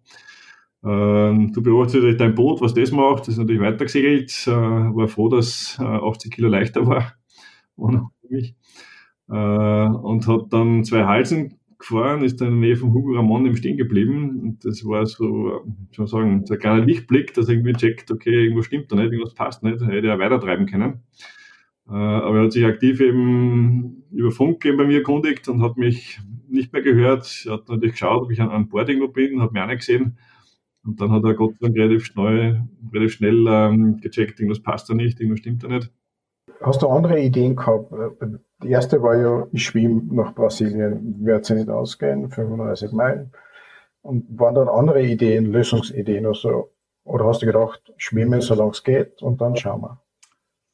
Ähm, 0.82 1.52
du 1.52 1.62
beobachtest 1.62 2.18
dein 2.18 2.34
Boot, 2.34 2.62
was 2.62 2.72
das 2.72 2.90
macht, 2.90 3.20
das 3.20 3.34
ist 3.34 3.38
natürlich 3.38 3.60
weitergesegelt, 3.60 4.32
äh, 4.46 4.50
war 4.50 5.08
froh, 5.08 5.28
dass 5.28 5.76
äh, 5.78 5.82
80 5.82 6.32
Kilo 6.32 6.48
leichter 6.48 6.86
war, 6.86 7.12
mich. 8.28 8.54
Äh, 9.28 9.32
und 9.32 10.26
hat 10.26 10.52
dann 10.52 10.84
zwei 10.84 11.04
Halsen 11.04 11.58
gefahren, 11.78 12.22
ist 12.22 12.40
dann 12.40 12.48
in 12.48 12.60
der 12.60 12.68
Nähe 12.68 12.76
von 12.76 12.92
Hugo 12.92 13.14
Ramon 13.14 13.46
im 13.46 13.56
Stehen 13.56 13.76
geblieben. 13.76 14.40
Und 14.40 14.64
das 14.64 14.84
war 14.84 15.06
so, 15.06 15.64
soll 15.92 16.06
sagen, 16.06 16.46
so 16.46 16.54
ein 16.54 16.60
kleiner 16.60 16.84
Lichtblick, 16.84 17.34
dass 17.34 17.48
er 17.48 17.54
irgendwie 17.54 17.72
checkt, 17.72 18.10
okay, 18.10 18.44
irgendwas 18.44 18.66
stimmt 18.66 18.92
da 18.92 18.96
nicht, 18.96 19.12
irgendwas 19.12 19.34
passt 19.34 19.62
nicht, 19.62 19.80
hätte 19.80 20.08
er 20.08 20.18
weiter 20.18 20.40
treiben 20.40 20.66
können. 20.66 21.02
Äh, 21.88 21.92
aber 21.94 22.38
er 22.38 22.44
hat 22.44 22.52
sich 22.52 22.64
aktiv 22.64 23.00
eben 23.00 24.04
über 24.12 24.30
Funk 24.30 24.64
eben 24.64 24.76
bei 24.76 24.86
mir 24.86 24.98
erkundigt 24.98 25.48
und 25.48 25.62
hat 25.62 25.76
mich 25.76 26.20
nicht 26.48 26.72
mehr 26.72 26.82
gehört. 26.82 27.44
Er 27.46 27.54
hat 27.54 27.68
natürlich 27.68 27.92
geschaut, 27.92 28.22
ob 28.22 28.30
ich 28.30 28.40
an, 28.40 28.50
an 28.50 28.68
Bord 28.68 28.88
irgendwo 28.88 29.08
bin, 29.08 29.40
hat 29.40 29.52
mich 29.52 29.62
auch 29.62 29.66
nicht 29.66 29.78
gesehen. 29.78 30.18
Und 30.84 31.00
dann 31.00 31.10
hat 31.10 31.24
er 31.24 31.34
Gott 31.34 31.54
sei 31.58 31.66
Dank 31.66 31.76
relativ 31.76 32.06
schnell, 32.06 32.68
relativ 32.92 33.12
schnell 33.14 33.46
ähm, 33.48 34.00
gecheckt, 34.00 34.40
irgendwas 34.40 34.62
passt 34.62 34.88
da 34.88 34.94
nicht, 34.94 35.20
irgendwas 35.20 35.40
stimmt 35.40 35.62
da 35.62 35.68
nicht. 35.68 35.90
Hast 36.62 36.82
du 36.82 36.88
andere 36.88 37.20
Ideen 37.20 37.56
gehabt? 37.56 37.92
Die 38.62 38.68
erste 38.68 39.02
war 39.02 39.16
ja, 39.16 39.46
ich 39.52 39.64
schwimme 39.64 40.02
nach 40.12 40.34
Brasilien, 40.34 41.24
werde 41.24 41.44
sie 41.44 41.54
nicht 41.54 41.70
ausgehen, 41.70 42.28
35 42.28 42.92
Meilen. 42.92 43.32
Und 44.02 44.26
waren 44.38 44.54
dann 44.54 44.68
andere 44.68 45.02
Ideen, 45.02 45.46
Lösungsideen 45.46 46.26
oder 46.26 46.34
so? 46.34 46.72
Oder 47.04 47.24
hast 47.26 47.42
du 47.42 47.46
gedacht, 47.46 47.92
schwimmen, 47.96 48.40
solange 48.40 48.72
es 48.72 48.84
geht, 48.84 49.22
und 49.22 49.40
dann 49.40 49.56
schauen 49.56 49.82
wir? 49.82 50.00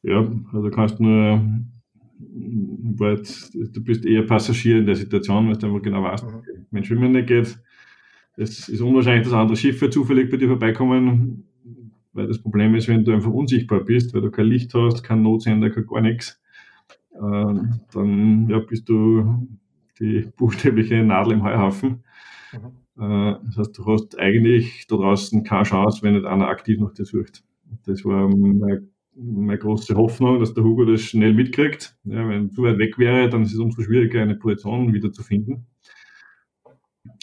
Ja, 0.03 0.27
also 0.53 0.69
kannst 0.69 0.99
nur, 0.99 1.41
du 2.19 3.83
bist 3.83 4.05
eher 4.05 4.23
Passagier 4.23 4.79
in 4.79 4.85
der 4.85 4.95
Situation, 4.95 5.47
weil 5.47 5.57
du 5.57 5.67
einfach 5.67 5.81
genau 5.81 6.03
weißt, 6.03 6.25
mhm. 6.25 6.65
wenn 6.71 6.83
Schwimmen 6.83 7.11
nicht 7.13 7.27
geht, 7.27 7.57
es 8.37 8.69
ist 8.69 8.81
unwahrscheinlich, 8.81 9.23
dass 9.23 9.33
andere 9.33 9.57
Schiffe 9.57 9.89
zufällig 9.89 10.29
bei 10.29 10.37
dir 10.37 10.47
vorbeikommen, 10.47 11.47
weil 12.17 12.27
das 12.27 12.39
Problem 12.39 12.75
ist, 12.75 12.87
wenn 12.87 13.05
du 13.05 13.13
einfach 13.13 13.31
unsichtbar 13.31 13.81
bist, 13.81 14.13
weil 14.13 14.21
du 14.21 14.31
kein 14.31 14.47
Licht 14.47 14.73
hast, 14.73 15.03
kein 15.03 15.21
Notsender, 15.21 15.69
kein 15.69 15.85
gar 15.85 16.01
nichts, 16.01 16.41
äh, 17.13 17.53
dann 17.93 18.49
ja, 18.49 18.59
bist 18.59 18.89
du 18.89 19.47
die 19.99 20.27
buchstäbliche 20.37 21.03
Nadel 21.03 21.33
im 21.33 21.43
Heuhaufen. 21.43 22.03
Mhm. 22.51 23.03
Äh, 23.03 23.35
das 23.45 23.57
heißt, 23.57 23.77
du 23.77 23.85
hast 23.85 24.19
eigentlich 24.19 24.87
da 24.87 24.97
draußen 24.97 25.43
keine 25.43 25.63
Chance, 25.63 26.01
wenn 26.01 26.15
nicht 26.15 26.25
einer 26.25 26.47
aktiv 26.47 26.79
nach 26.79 26.93
dir 26.93 27.05
sucht. 27.05 27.43
Das 27.85 28.03
war 28.03 28.27
meine, 28.27 28.87
meine 29.15 29.57
große 29.57 29.95
Hoffnung, 29.95 30.39
dass 30.39 30.53
der 30.53 30.63
Hugo 30.63 30.85
das 30.85 31.01
schnell 31.01 31.33
mitkriegt. 31.33 31.95
Ja, 32.03 32.27
wenn 32.27 32.51
zu 32.51 32.63
weit 32.63 32.79
weg 32.79 32.97
wäre, 32.97 33.29
dann 33.29 33.43
ist 33.43 33.53
es 33.53 33.59
umso 33.59 33.81
schwieriger, 33.81 34.21
eine 34.21 34.35
Position 34.35 34.93
wieder 34.93 35.11
zu 35.11 35.23
finden 35.23 35.67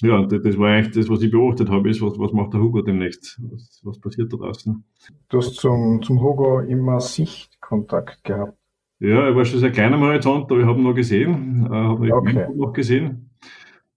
ja, 0.03 0.25
das 0.26 0.59
war 0.59 0.71
eigentlich 0.71 0.95
das, 0.95 1.09
was 1.09 1.23
ich 1.23 1.31
beobachtet 1.31 1.71
habe, 1.71 1.88
ist, 1.91 2.03
was, 2.03 2.19
was 2.19 2.33
macht 2.33 2.53
der 2.53 2.61
Hugo 2.61 2.83
demnächst? 2.83 3.41
Was, 3.50 3.81
was 3.85 4.00
passiert 4.00 4.33
da 4.33 4.37
draußen? 4.37 4.85
Du 5.29 5.38
hast 5.38 5.55
zum, 5.57 6.03
zum 6.03 6.21
Hugo 6.21 6.61
immer 6.61 7.00
Sichtkontakt 7.00 8.25
gehabt. 8.25 8.59
Ja, 9.00 9.26
er 9.26 9.37
war 9.37 9.45
schon 9.45 9.61
sehr 9.61 9.73
klein 9.73 9.93
am 9.93 10.00
Horizont, 10.00 10.50
aber 10.50 10.61
ich 10.61 10.67
habe 10.67 10.79
ihn 10.79 10.85
noch 10.85 10.95
gesehen, 10.95 11.67
äh, 11.67 11.75
habe 11.75 12.14
okay. 12.14 12.47
noch 12.55 12.73
gesehen. 12.73 13.31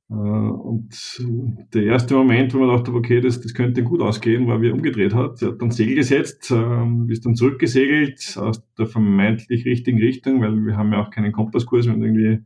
Äh, 0.09 0.13
und 0.13 0.89
der 1.73 1.83
erste 1.83 2.15
Moment, 2.15 2.53
wo 2.53 2.59
man 2.59 2.75
dachte, 2.75 2.93
okay, 2.93 3.21
das, 3.21 3.41
das 3.41 3.53
könnte 3.53 3.83
gut 3.83 4.01
ausgehen, 4.01 4.47
war, 4.47 4.61
wie 4.61 4.69
er 4.69 4.73
umgedreht 4.73 5.13
hat. 5.13 5.41
Er 5.41 5.49
hat 5.49 5.61
dann 5.61 5.71
Segel 5.71 5.95
gesetzt, 5.95 6.51
äh, 6.51 7.11
ist 7.11 7.25
dann 7.25 7.35
zurückgesegelt 7.35 8.37
aus 8.37 8.63
der 8.77 8.87
vermeintlich 8.87 9.65
richtigen 9.65 9.99
Richtung, 9.99 10.41
weil 10.41 10.53
wir 10.65 10.77
haben 10.77 10.93
ja 10.93 11.01
auch 11.01 11.11
keinen 11.11 11.31
Kompasskurs, 11.31 11.87
wenn 11.87 11.99
du 11.99 12.05
irgendwie 12.05 12.45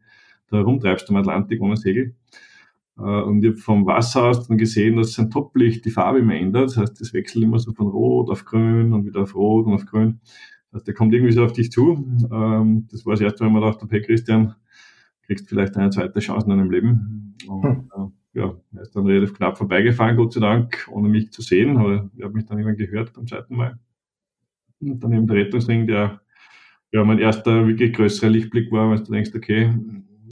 da 0.50 0.62
rumtreibst 0.62 1.10
am 1.10 1.16
Atlantik 1.16 1.62
ohne 1.62 1.78
Segel. 1.78 2.16
Äh, 2.98 3.02
und 3.02 3.44
ich 3.44 3.52
habe 3.52 3.58
vom 3.58 3.86
Wasser 3.86 4.24
aus 4.24 4.48
dann 4.48 4.58
gesehen, 4.58 4.98
dass 4.98 5.14
sein 5.14 5.30
Toplicht 5.30 5.86
die 5.86 5.92
Farbe 5.92 6.20
immer 6.20 6.36
ändert. 6.36 6.70
Das 6.70 6.78
heißt, 6.78 7.02
es 7.02 7.14
wechselt 7.14 7.44
immer 7.44 7.60
so 7.60 7.74
von 7.74 7.88
Rot 7.88 8.30
auf 8.30 8.46
Grün 8.46 8.94
und 8.94 9.06
wieder 9.06 9.22
auf 9.22 9.36
Rot 9.36 9.66
und 9.66 9.74
auf 9.74 9.86
Grün. 9.86 10.20
Das 10.72 10.80
heißt, 10.80 10.88
der 10.88 10.94
kommt 10.94 11.14
irgendwie 11.14 11.34
so 11.34 11.44
auf 11.44 11.54
dich 11.54 11.72
zu. 11.72 12.06
Ähm, 12.32 12.88
das 12.92 13.06
war 13.06 13.14
das 13.14 13.22
erste 13.22 13.44
Mal, 13.44 13.50
wo 13.50 13.54
man 13.60 13.72
dachte, 13.72 13.88
hey 13.90 14.02
Christian, 14.02 14.56
kriegst 15.24 15.50
vielleicht 15.50 15.78
eine 15.78 15.90
zweite 15.90 16.20
Chance 16.20 16.46
in 16.46 16.58
deinem 16.58 16.72
Leben. 16.72 17.36
Und, 17.48 17.64
hm. 17.64 17.90
Äh, 17.96 18.40
ja, 18.40 18.56
er 18.74 18.82
ist 18.82 18.96
dann 18.96 19.06
relativ 19.06 19.34
knapp 19.34 19.58
vorbeigefahren, 19.58 20.16
Gott 20.16 20.34
sei 20.34 20.40
Dank, 20.40 20.88
ohne 20.90 21.10
mich 21.10 21.32
zu 21.32 21.42
sehen. 21.42 21.78
Aber 21.78 22.10
er 22.18 22.26
hat 22.26 22.34
mich 22.34 22.46
dann 22.46 22.58
irgendwann 22.58 22.78
gehört 22.78 23.14
beim 23.14 23.28
zweiten 23.28 23.56
Mal. 23.56 23.78
Und 24.80 25.04
dann 25.04 25.14
eben 25.14 25.28
der 25.28 25.38
Rettungsring, 25.38 25.86
der 25.86 26.22
ja 26.92 27.04
mein 27.04 27.20
erster 27.20 27.68
wirklich 27.68 27.94
größerer 27.94 28.30
Lichtblick 28.30 28.72
war, 28.72 28.90
weil 28.90 29.04
du 29.04 29.12
denkst, 29.12 29.32
okay, 29.36 29.74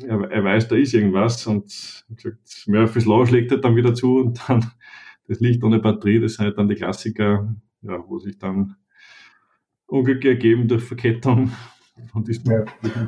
er, 0.03 0.31
er 0.31 0.43
weiß, 0.43 0.67
da 0.67 0.75
ist 0.75 0.93
irgendwas 0.93 1.45
und 1.47 2.05
gesagt, 2.09 2.65
Murphy's 2.67 3.05
Law 3.05 3.25
schlägt 3.25 3.51
halt 3.51 3.63
dann 3.63 3.75
wieder 3.75 3.93
zu 3.93 4.17
und 4.17 4.41
dann 4.47 4.65
das 5.27 5.39
Licht 5.39 5.63
ohne 5.63 5.79
Batterie, 5.79 6.19
das 6.19 6.35
sind 6.35 6.45
halt 6.45 6.57
dann 6.57 6.69
die 6.69 6.75
Klassiker, 6.75 7.55
ja, 7.81 8.03
wo 8.07 8.19
sich 8.19 8.37
dann 8.37 8.75
Unglücke 9.87 10.29
ergeben 10.29 10.67
durch 10.67 10.83
Verkettung. 10.83 11.51
Ja. 12.45 12.63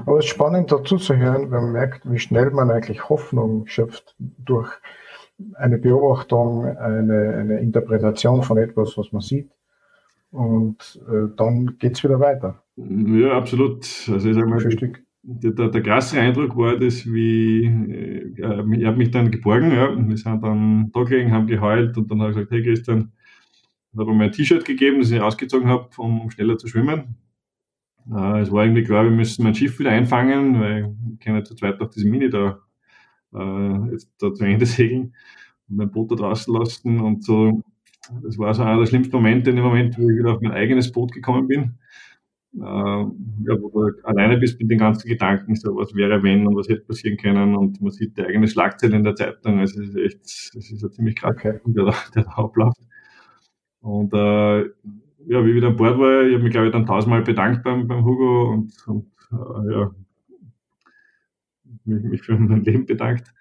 Aber 0.06 0.18
es 0.18 0.26
ist 0.26 0.32
spannend 0.32 0.72
dazu 0.72 0.98
zu 0.98 1.16
hören, 1.16 1.50
wenn 1.52 1.64
man 1.64 1.72
merkt, 1.72 2.12
wie 2.12 2.20
schnell 2.20 2.52
man 2.52 2.70
eigentlich 2.72 3.08
Hoffnung 3.08 3.66
schöpft 3.68 4.16
durch 4.20 4.70
eine 5.56 5.78
Beobachtung, 5.78 6.66
eine, 6.66 7.36
eine 7.36 7.60
Interpretation 7.60 8.44
von 8.44 8.58
etwas, 8.58 8.98
was 8.98 9.12
man 9.12 9.22
sieht. 9.22 9.50
Und 10.32 11.02
äh, 11.08 11.34
dann 11.36 11.78
es 11.82 12.04
wieder 12.04 12.20
weiter. 12.20 12.64
Ja, 12.76 13.38
absolut. 13.38 13.86
Also 14.10 14.30
ich 14.30 14.36
sag 14.36 14.48
mal, 14.48 14.60
der, 15.24 15.52
der, 15.52 15.70
der 15.70 15.84
krasse 15.84 16.20
Eindruck 16.20 16.58
war 16.58 16.78
das, 16.78 17.06
wie, 17.06 17.66
äh, 17.66 18.34
er 18.42 18.88
hat 18.88 18.98
mich 18.98 19.12
dann 19.12 19.32
geborgen, 19.32 19.72
ja, 19.72 19.88
und 19.88 20.10
wir 20.10 20.18
sind 20.18 20.44
dann 20.44 20.92
da 20.92 21.04
gelegen, 21.04 21.32
haben 21.32 21.48
geheult 21.48 21.98
und 21.98 22.10
dann 22.10 22.22
habe 22.22 22.32
ich 22.32 22.36
gesagt, 22.38 22.52
hey 22.52 22.64
Christian, 22.64 23.12
ich 23.94 24.00
habe 24.00 24.14
mir 24.14 24.26
ein 24.26 24.32
T-Shirt 24.32 24.66
gegeben, 24.66 25.00
das 25.00 25.12
ich 25.12 25.22
ausgezogen 25.22 25.68
habe, 25.68 25.90
um, 25.98 26.22
um 26.22 26.32
schneller 26.32 26.58
zu 26.58 26.68
schwimmen. 26.68 27.18
Äh, 28.12 28.40
es 28.40 28.52
war 28.52 28.64
irgendwie 28.64 28.84
klar, 28.84 29.04
wir 29.04 29.12
müssen 29.12 29.44
mein 29.44 29.56
Schiff 29.56 29.78
wieder 29.80 29.92
einfangen, 29.92 30.60
weil 30.60 30.96
ich 31.14 31.20
kann 31.20 31.36
ja 31.36 31.44
zu 31.44 31.56
zweit 31.56 31.80
auf 31.82 31.90
diesem 31.90 32.12
Mini 32.12 32.30
da 32.30 32.60
äh, 33.34 33.92
jetzt 33.92 34.12
da 34.20 34.34
zu 34.34 34.44
Ende 34.44 34.66
segeln 34.68 35.14
und 35.70 35.78
mein 35.78 35.92
Boot 35.92 36.12
da 36.12 36.16
draußen 36.16 36.54
lassen 36.54 37.00
und 37.00 37.24
so. 37.24 37.62
Das 38.24 38.38
war 38.40 38.54
so 38.54 38.64
einer 38.64 38.80
der 38.80 38.88
schlimmsten 38.88 39.16
Momente 39.16 39.52
in 39.52 39.58
dem 39.58 39.66
Moment, 39.66 39.98
wo 39.98 40.10
ich 40.10 40.18
wieder 40.18 40.34
auf 40.34 40.42
mein 40.42 40.54
eigenes 40.54 40.92
Boot 40.92 41.12
gekommen 41.12 41.48
bin 41.48 41.78
ja, 42.54 43.56
wo 43.62 43.70
du 43.70 44.04
alleine 44.04 44.38
bist 44.38 44.60
mit 44.60 44.70
den 44.70 44.80
ganzen 44.80 45.08
Gedanken, 45.08 45.56
so 45.56 45.76
was 45.76 45.96
wäre 45.96 46.22
wenn 46.22 46.46
und 46.46 46.56
was 46.56 46.68
hätte 46.68 46.82
passieren 46.82 47.18
können 47.18 47.56
und 47.56 47.82
man 47.82 47.92
sieht 47.92 48.18
die 48.18 48.24
eigene 48.24 48.48
Schlagzeile 48.48 48.98
in 48.98 49.04
der 49.04 49.16
Zeitung, 49.16 49.60
also 49.60 49.82
es 49.82 49.90
ist 49.90 49.96
echt, 49.96 50.22
es 50.24 50.72
ist 50.72 50.82
ja 50.82 50.90
ziemlich 50.90 51.16
krass, 51.16 51.36
okay. 51.36 51.60
der, 51.66 51.94
der 52.16 52.24
da 52.24 52.32
abläuft. 52.32 52.82
Und 53.80 54.14
äh, 54.14 54.60
ja, 55.28 55.46
wie 55.46 55.50
ich 55.50 55.56
wieder 55.56 55.70
an 55.70 55.78
Bord 55.78 55.98
war, 55.98 56.24
ich 56.24 56.34
habe 56.34 56.44
mich 56.44 56.52
glaube 56.52 56.68
ich 56.68 56.74
dann 56.74 56.86
tausendmal 56.86 57.22
bedankt 57.22 57.64
beim, 57.64 57.88
beim 57.88 58.04
Hugo 58.04 58.52
und, 58.52 58.74
und 58.86 59.08
äh, 59.32 59.72
ja, 59.74 59.92
mich, 61.86 62.04
mich 62.04 62.22
für 62.22 62.38
mein 62.38 62.64
Leben 62.64 62.86
bedankt. 62.86 63.34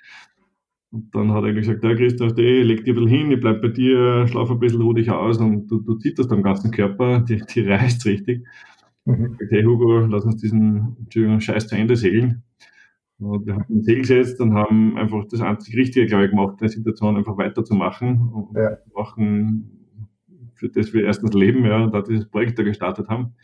Und 0.92 1.14
dann 1.14 1.32
hat 1.32 1.44
er 1.44 1.52
gesagt, 1.52 1.84
ja 1.84 1.94
Christoph, 1.94 2.36
ey, 2.36 2.62
leg 2.62 2.84
dir 2.84 2.94
ein 2.94 3.04
bisschen 3.04 3.08
hin, 3.08 3.32
ich 3.32 3.40
bleib 3.40 3.60
bei 3.60 3.68
dir, 3.68 4.26
schlaf 4.28 4.50
ein 4.50 4.58
bisschen, 4.58 4.82
ruh 4.82 4.92
dich 4.92 5.10
aus 5.10 5.38
und 5.38 5.68
du, 5.68 5.80
du 5.80 5.96
zitterst 5.96 6.32
am 6.32 6.42
ganzen 6.42 6.70
Körper, 6.70 7.20
die, 7.20 7.42
die 7.54 7.60
reißt 7.60 8.06
richtig. 8.06 8.44
Mhm. 9.04 9.38
Okay, 9.42 9.64
Hugo, 9.64 10.00
lass 10.00 10.24
uns 10.24 10.36
diesen 10.36 10.96
Entschuldigung, 10.98 11.40
Scheiß 11.40 11.68
zu 11.68 11.76
Ende 11.76 11.96
segeln. 11.96 12.42
Und 13.18 13.46
wir 13.46 13.54
haben 13.54 13.66
ein 13.68 13.82
Segel 13.82 14.00
gesetzt 14.00 14.40
und 14.40 14.54
haben 14.54 14.96
einfach 14.96 15.26
das 15.28 15.42
einzig 15.42 15.76
Richtige, 15.76 16.06
glaube 16.06 16.24
ich, 16.24 16.30
gemacht, 16.30 16.52
in 16.52 16.58
der 16.58 16.68
Situation 16.68 17.16
einfach 17.16 17.36
weiterzumachen 17.36 18.28
und 18.28 18.56
ja. 18.56 18.78
machen, 18.94 19.86
für 20.54 20.70
das 20.70 20.92
wir 20.94 21.04
erstens 21.04 21.34
leben, 21.34 21.64
ja, 21.64 21.84
und 21.84 21.92
da 21.92 22.00
dieses 22.00 22.28
Projekt 22.28 22.58
da 22.58 22.62
gestartet 22.62 23.08
haben. 23.08 23.34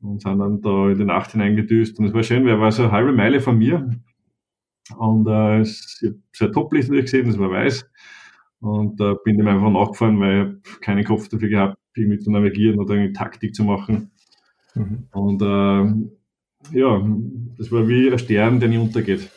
Und 0.00 0.22
sind 0.22 0.38
dann 0.38 0.60
da 0.60 0.90
in 0.90 0.98
die 0.98 1.04
Nacht 1.04 1.32
hineingedüst. 1.32 1.98
Und 1.98 2.06
es 2.06 2.14
war 2.14 2.22
schön, 2.22 2.44
weil 2.44 2.52
er 2.52 2.60
war 2.60 2.72
so 2.72 2.82
eine 2.82 2.92
halbe 2.92 3.12
Meile 3.12 3.40
von 3.40 3.58
mir. 3.58 3.88
Und 4.96 5.26
äh, 5.26 5.62
ich 5.62 6.02
habe 6.04 6.20
sehr 6.32 6.52
Toplicht 6.52 6.88
natürlich 6.88 7.10
gesehen, 7.10 7.26
das 7.26 7.38
war 7.38 7.50
weiß. 7.50 7.88
Und 8.60 9.00
äh, 9.00 9.14
bin 9.24 9.38
dem 9.38 9.46
einfach 9.46 9.70
nachgefahren, 9.70 10.18
weil 10.20 10.60
ich 10.64 10.80
keinen 10.80 11.04
Kopf 11.04 11.28
dafür 11.28 11.48
gehabt, 11.48 11.76
irgendwie 11.94 12.18
zu 12.18 12.30
navigieren 12.30 12.78
oder 12.78 12.94
eine 12.94 13.12
Taktik 13.12 13.54
zu 13.54 13.64
machen. 13.64 14.10
Mhm. 14.76 15.08
Und 15.12 15.42
äh, 15.42 16.78
ja, 16.78 17.02
das 17.58 17.72
war 17.72 17.88
wie 17.88 18.10
ein 18.10 18.18
Stern, 18.18 18.60
der 18.60 18.68
nie 18.68 18.78
untergeht. 18.78 19.30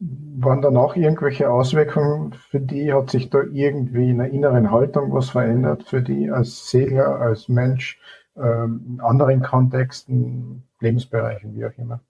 Waren 0.00 0.62
danach 0.62 0.96
irgendwelche 0.96 1.50
Auswirkungen 1.50 2.34
für 2.50 2.60
die? 2.60 2.92
Hat 2.92 3.10
sich 3.10 3.30
da 3.30 3.42
irgendwie 3.42 4.10
in 4.10 4.18
der 4.18 4.30
inneren 4.30 4.70
Haltung 4.70 5.12
was 5.12 5.30
verändert 5.30 5.84
für 5.84 6.02
die 6.02 6.30
als 6.30 6.68
Segler, 6.70 7.20
als 7.20 7.48
Mensch, 7.48 7.98
ähm, 8.36 8.82
in 8.86 9.00
anderen 9.00 9.42
Kontexten, 9.42 10.64
Lebensbereichen, 10.80 11.54
wie 11.56 11.64
auch 11.64 11.78
immer? 11.78 12.00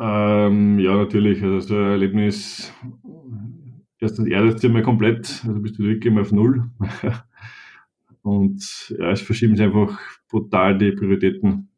Ähm, 0.00 0.78
ja, 0.78 0.96
natürlich. 0.96 1.42
Also 1.42 1.60
so 1.60 1.76
ein 1.76 1.90
Erlebnis, 1.90 2.72
erstens 4.00 4.28
erdet 4.28 4.62
mal 4.64 4.82
komplett, 4.82 5.44
also 5.46 5.60
bist 5.60 5.78
du 5.78 5.84
wirklich 5.84 6.06
immer 6.06 6.22
auf 6.22 6.32
Null. 6.32 6.64
Und 8.24 8.94
ja, 8.98 9.10
es 9.10 9.20
verschieben 9.20 9.54
sich 9.54 9.66
einfach 9.66 10.00
brutal 10.30 10.78
die 10.78 10.92
Prioritäten. 10.92 11.68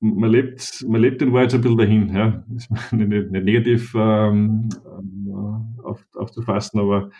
Man 0.00 0.30
lebt, 0.30 0.84
man 0.88 1.00
lebt 1.00 1.20
den 1.20 1.32
Wahrheit 1.32 1.54
ein 1.54 1.60
bisschen 1.60 1.78
dahin, 1.78 2.14
ja. 2.14 2.44
Ist 2.56 2.92
nicht, 2.92 3.30
nicht 3.30 3.44
negativ 3.44 3.94
ähm, 3.96 4.68
äh, 4.84 5.82
auf, 5.84 6.04
aufzufassen, 6.14 6.80
aber 6.80 7.10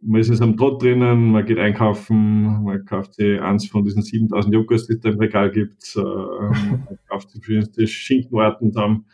man 0.00 0.20
ist 0.20 0.28
jetzt 0.28 0.42
am 0.42 0.56
Trott 0.56 0.82
drinnen, 0.82 1.30
man 1.30 1.46
geht 1.46 1.58
einkaufen, 1.58 2.64
man 2.64 2.84
kauft 2.84 3.14
sich 3.14 3.40
eins 3.40 3.68
von 3.68 3.84
diesen 3.84 4.02
7000 4.02 4.52
Joghurts, 4.52 4.88
die 4.88 4.94
es 4.94 5.00
da 5.00 5.10
im 5.10 5.20
Regal 5.20 5.52
gibt, 5.52 5.94
äh, 5.96 6.00
man 6.00 6.98
kauft 7.08 7.30
sich 7.30 7.44
verschiedenste 7.44 7.86
Schinkenarten 7.86 8.72
zusammen. 8.72 9.06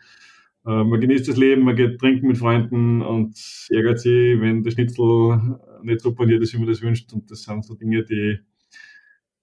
Äh, 0.65 0.83
man 0.83 0.99
genießt 0.99 1.27
das 1.27 1.37
Leben, 1.37 1.63
man 1.63 1.75
geht 1.75 1.99
trinken 1.99 2.29
mit 2.29 2.39
Freunden 2.39 3.03
und 3.03 3.37
ärgert 3.69 3.99
sich, 3.99 4.41
wenn 4.41 4.63
der 4.63 4.71
Schnitzel 4.71 5.59
nicht 5.85 6.01
so 6.01 6.13
paniert 6.13 6.41
ist, 6.41 6.53
wie 6.53 6.57
man 6.57 6.67
das 6.67 6.81
wünscht. 6.81 7.11
Und 7.13 7.29
das 7.29 7.43
sind 7.43 7.65
so 7.65 7.75
Dinge, 7.75 8.03
die 8.03 8.39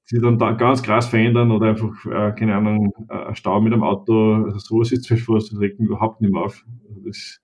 sich 0.04 0.20
dann 0.20 0.38
da 0.38 0.52
ganz 0.52 0.82
krass 0.82 1.06
verändern 1.06 1.50
oder 1.50 1.68
einfach, 1.68 2.04
äh, 2.06 2.32
keine 2.38 2.56
Ahnung, 2.56 2.92
ein 3.08 3.34
Stau 3.34 3.60
mit 3.60 3.72
einem 3.72 3.82
Auto, 3.82 4.44
also 4.44 4.58
sowas 4.58 4.92
ist 4.92 5.04
zwischen 5.04 5.34
das 5.34 5.58
regt 5.58 5.80
mich 5.80 5.88
überhaupt 5.88 6.20
nicht 6.20 6.32
mehr 6.32 6.42
auf. 6.42 6.64
Also 6.88 7.00
das, 7.06 7.40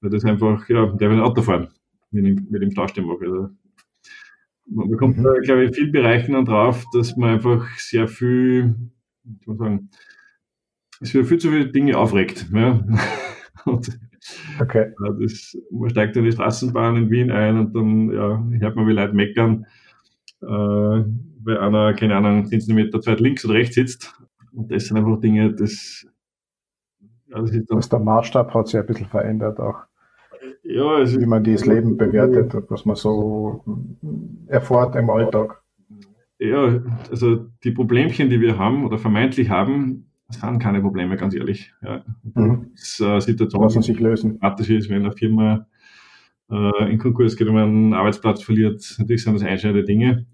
weil 0.00 0.10
das 0.10 0.24
einfach, 0.24 0.68
ja, 0.68 0.86
der 0.86 1.10
will 1.10 1.18
ein 1.18 1.22
Auto 1.22 1.42
fahren 1.42 1.68
mit 2.10 2.24
dem, 2.24 2.46
mit 2.50 2.62
dem 2.62 2.70
Stau 2.70 2.88
stehen 2.88 3.06
mag. 3.06 3.20
Also, 3.22 3.50
man 4.68 4.96
kommt, 4.96 5.18
mhm. 5.18 5.22
glaube 5.42 5.62
ich, 5.62 5.68
in 5.68 5.74
vielen 5.74 5.92
Bereichen 5.92 6.32
dann 6.32 6.44
drauf, 6.44 6.84
dass 6.92 7.16
man 7.16 7.30
einfach 7.30 7.68
sehr 7.78 8.08
viel, 8.08 8.74
ich 9.40 9.46
muss 9.46 9.58
sagen, 9.58 9.90
es 11.00 11.14
wird 11.14 11.26
viel 11.26 11.38
zu 11.38 11.50
viele 11.50 11.70
Dinge 11.70 11.96
aufregt. 11.96 12.46
Ja. 12.52 12.84
Und, 13.64 13.98
okay. 14.60 14.92
Das, 15.20 15.56
man 15.70 15.90
steigt 15.90 16.16
in 16.16 16.24
die 16.24 16.32
Straßenbahn 16.32 16.96
in 16.96 17.10
Wien 17.10 17.30
ein 17.30 17.58
und 17.58 17.74
dann 17.74 18.10
ja, 18.10 18.60
hört 18.60 18.76
man, 18.76 18.86
wie 18.86 18.92
Leute 18.92 19.14
meckern, 19.14 19.66
äh, 20.42 20.46
weil 20.46 21.58
einer, 21.58 21.94
keine 21.94 22.16
Ahnung, 22.16 22.46
10 22.46 22.60
cm 22.62 22.90
zu 23.00 23.10
weit 23.10 23.20
links 23.20 23.44
oder 23.44 23.54
rechts 23.54 23.74
sitzt. 23.74 24.14
Und 24.52 24.70
das 24.70 24.86
sind 24.86 24.96
einfach 24.96 25.20
Dinge, 25.20 25.52
das, 25.52 26.06
ja, 27.28 27.40
das 27.40 27.50
ist 27.50 27.70
dann, 27.70 27.78
Was 27.78 27.88
der 27.88 27.98
Maßstab 27.98 28.54
hat 28.54 28.68
sich 28.68 28.80
ein 28.80 28.86
bisschen 28.86 29.06
verändert 29.06 29.60
auch. 29.60 29.84
Ja, 30.62 31.00
es 31.00 31.18
wie 31.18 31.26
man 31.26 31.44
das 31.44 31.64
Leben 31.64 31.96
bewertet, 31.96 32.52
was 32.68 32.84
man 32.84 32.96
so 32.96 33.64
erfährt 34.48 34.96
im 34.96 35.10
Alltag. 35.10 35.62
Ja, 36.38 36.82
also 37.10 37.46
die 37.64 37.70
Problemchen, 37.70 38.30
die 38.30 38.40
wir 38.40 38.58
haben 38.58 38.84
oder 38.84 38.98
vermeintlich 38.98 39.48
haben, 39.48 40.10
das 40.28 40.40
sind 40.40 40.58
keine 40.58 40.80
Probleme, 40.80 41.16
ganz 41.16 41.34
ehrlich. 41.34 41.72
Ja. 41.82 42.04
Mhm. 42.34 42.70
Das, 42.74 43.00
äh, 43.00 43.20
Situation, 43.20 43.62
Lassen 43.62 43.82
sich 43.82 43.98
lösen. 44.00 44.40
ist, 44.40 44.90
wenn 44.90 45.04
eine 45.04 45.12
Firma 45.12 45.66
äh, 46.50 46.92
in 46.92 46.98
Konkurs 46.98 47.36
geht 47.36 47.48
und 47.48 47.54
man 47.54 47.64
einen 47.64 47.94
Arbeitsplatz 47.94 48.42
verliert. 48.42 48.96
Natürlich 48.98 49.22
sind 49.22 49.34
das 49.34 49.42
einschneidende 49.42 49.84
Dinge. 49.84 50.26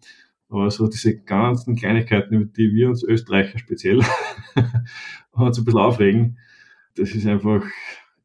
Aber 0.48 0.70
so 0.70 0.87
diese 0.87 1.18
ganzen 1.18 1.76
Kleinigkeiten, 1.76 2.35
über 2.35 2.44
die 2.44 2.74
wir 2.74 2.88
uns 2.90 3.02
Österreicher 3.02 3.59
speziell 3.59 4.00
uns 5.33 5.59
ein 5.59 5.64
bisschen 5.64 5.81
aufregen, 5.81 6.38
das 6.94 7.14
ist 7.14 7.26
einfach 7.26 7.64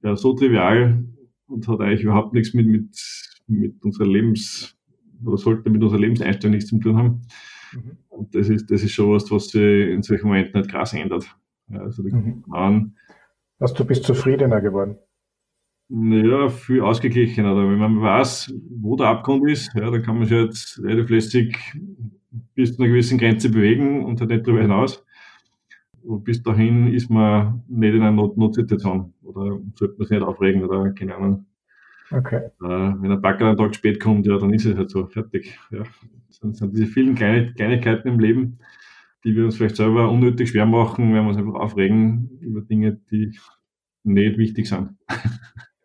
ja, 0.03 0.15
so 0.17 0.33
trivial 0.33 1.05
und 1.47 1.67
hat 1.67 1.79
eigentlich 1.79 2.03
überhaupt 2.03 2.33
nichts 2.33 2.53
mit, 2.53 2.67
mit, 2.67 2.97
mit 3.47 3.83
unserer 3.83 4.07
Lebens- 4.07 4.77
oder 5.23 5.37
sollte 5.37 5.69
mit 5.69 5.81
unserer 5.81 6.01
Lebenseinstellung 6.01 6.55
nichts 6.55 6.69
zu 6.69 6.77
tun 6.79 6.97
haben. 6.97 7.21
Mhm. 7.73 7.97
Und 8.09 8.35
das 8.35 8.49
ist, 8.49 8.69
das 8.69 8.83
ist 8.83 8.91
schon 8.91 9.13
was, 9.13 9.31
was 9.31 9.47
sich 9.47 9.89
in 9.89 10.03
solchen 10.03 10.27
Momenten 10.27 10.59
nicht 10.59 10.69
krass 10.71 10.93
ändert. 10.93 11.33
Also 11.71 12.03
mhm. 12.03 12.43
an, 12.51 12.95
also 13.59 13.75
du 13.75 13.85
bist 13.85 14.03
zufriedener 14.03 14.61
geworden? 14.61 14.97
Naja, 15.89 16.49
viel 16.49 16.81
ausgeglichener. 16.81 17.55
Wenn 17.55 17.77
man 17.77 18.01
weiß, 18.01 18.53
wo 18.81 18.95
der 18.95 19.07
Abgrund 19.07 19.49
ist, 19.49 19.73
ja, 19.73 19.89
dann 19.89 20.03
kann 20.03 20.17
man 20.17 20.27
sich 20.27 20.37
jetzt 20.37 20.83
relativ 20.83 21.09
lästig 21.09 21.57
bis 22.55 22.75
zu 22.75 22.81
einer 22.81 22.91
gewissen 22.91 23.17
Grenze 23.17 23.49
bewegen 23.49 24.03
und 24.05 24.19
halt 24.19 24.29
nicht 24.29 24.45
darüber 24.45 24.61
hinaus. 24.61 25.03
Und 26.03 26.23
bis 26.23 26.43
dahin 26.43 26.93
ist 26.93 27.09
man 27.09 27.63
nicht 27.67 27.95
in 27.95 28.01
einer 28.01 28.11
Not 28.11 28.37
Notsituation 28.37 29.13
oder 29.23 29.59
sollte 29.75 29.95
man 29.97 30.07
sich 30.07 30.17
nicht 30.17 30.27
aufregen 30.27 30.63
oder 30.63 30.91
keine 30.91 31.15
Ahnung. 31.15 31.45
Okay. 32.11 32.45
Äh, 32.61 32.93
wenn 33.01 33.11
ein 33.11 33.21
Backer 33.21 33.47
einen 33.47 33.57
Tag 33.57 33.75
spät 33.75 33.99
kommt, 33.99 34.25
ja, 34.25 34.37
dann 34.37 34.53
ist 34.53 34.65
es 34.65 34.77
halt 34.77 34.89
so, 34.89 35.05
fertig. 35.07 35.57
Ja. 35.71 35.83
Das 36.27 36.57
sind 36.57 36.73
diese 36.73 36.85
vielen 36.85 37.15
kleine, 37.15 37.53
Kleinigkeiten 37.53 38.07
im 38.07 38.19
Leben, 38.19 38.59
die 39.27 39.35
wir 39.35 39.43
uns 39.43 39.57
vielleicht 39.57 39.75
selber 39.75 40.09
unnötig 40.09 40.49
schwer 40.49 40.65
machen, 40.65 41.13
wenn 41.13 41.23
wir 41.23 41.27
uns 41.27 41.37
einfach 41.37 41.55
aufregen 41.55 42.29
über 42.39 42.61
Dinge, 42.61 42.93
die 43.11 43.37
nicht 44.03 44.37
wichtig 44.37 44.69
sind. 44.69 44.91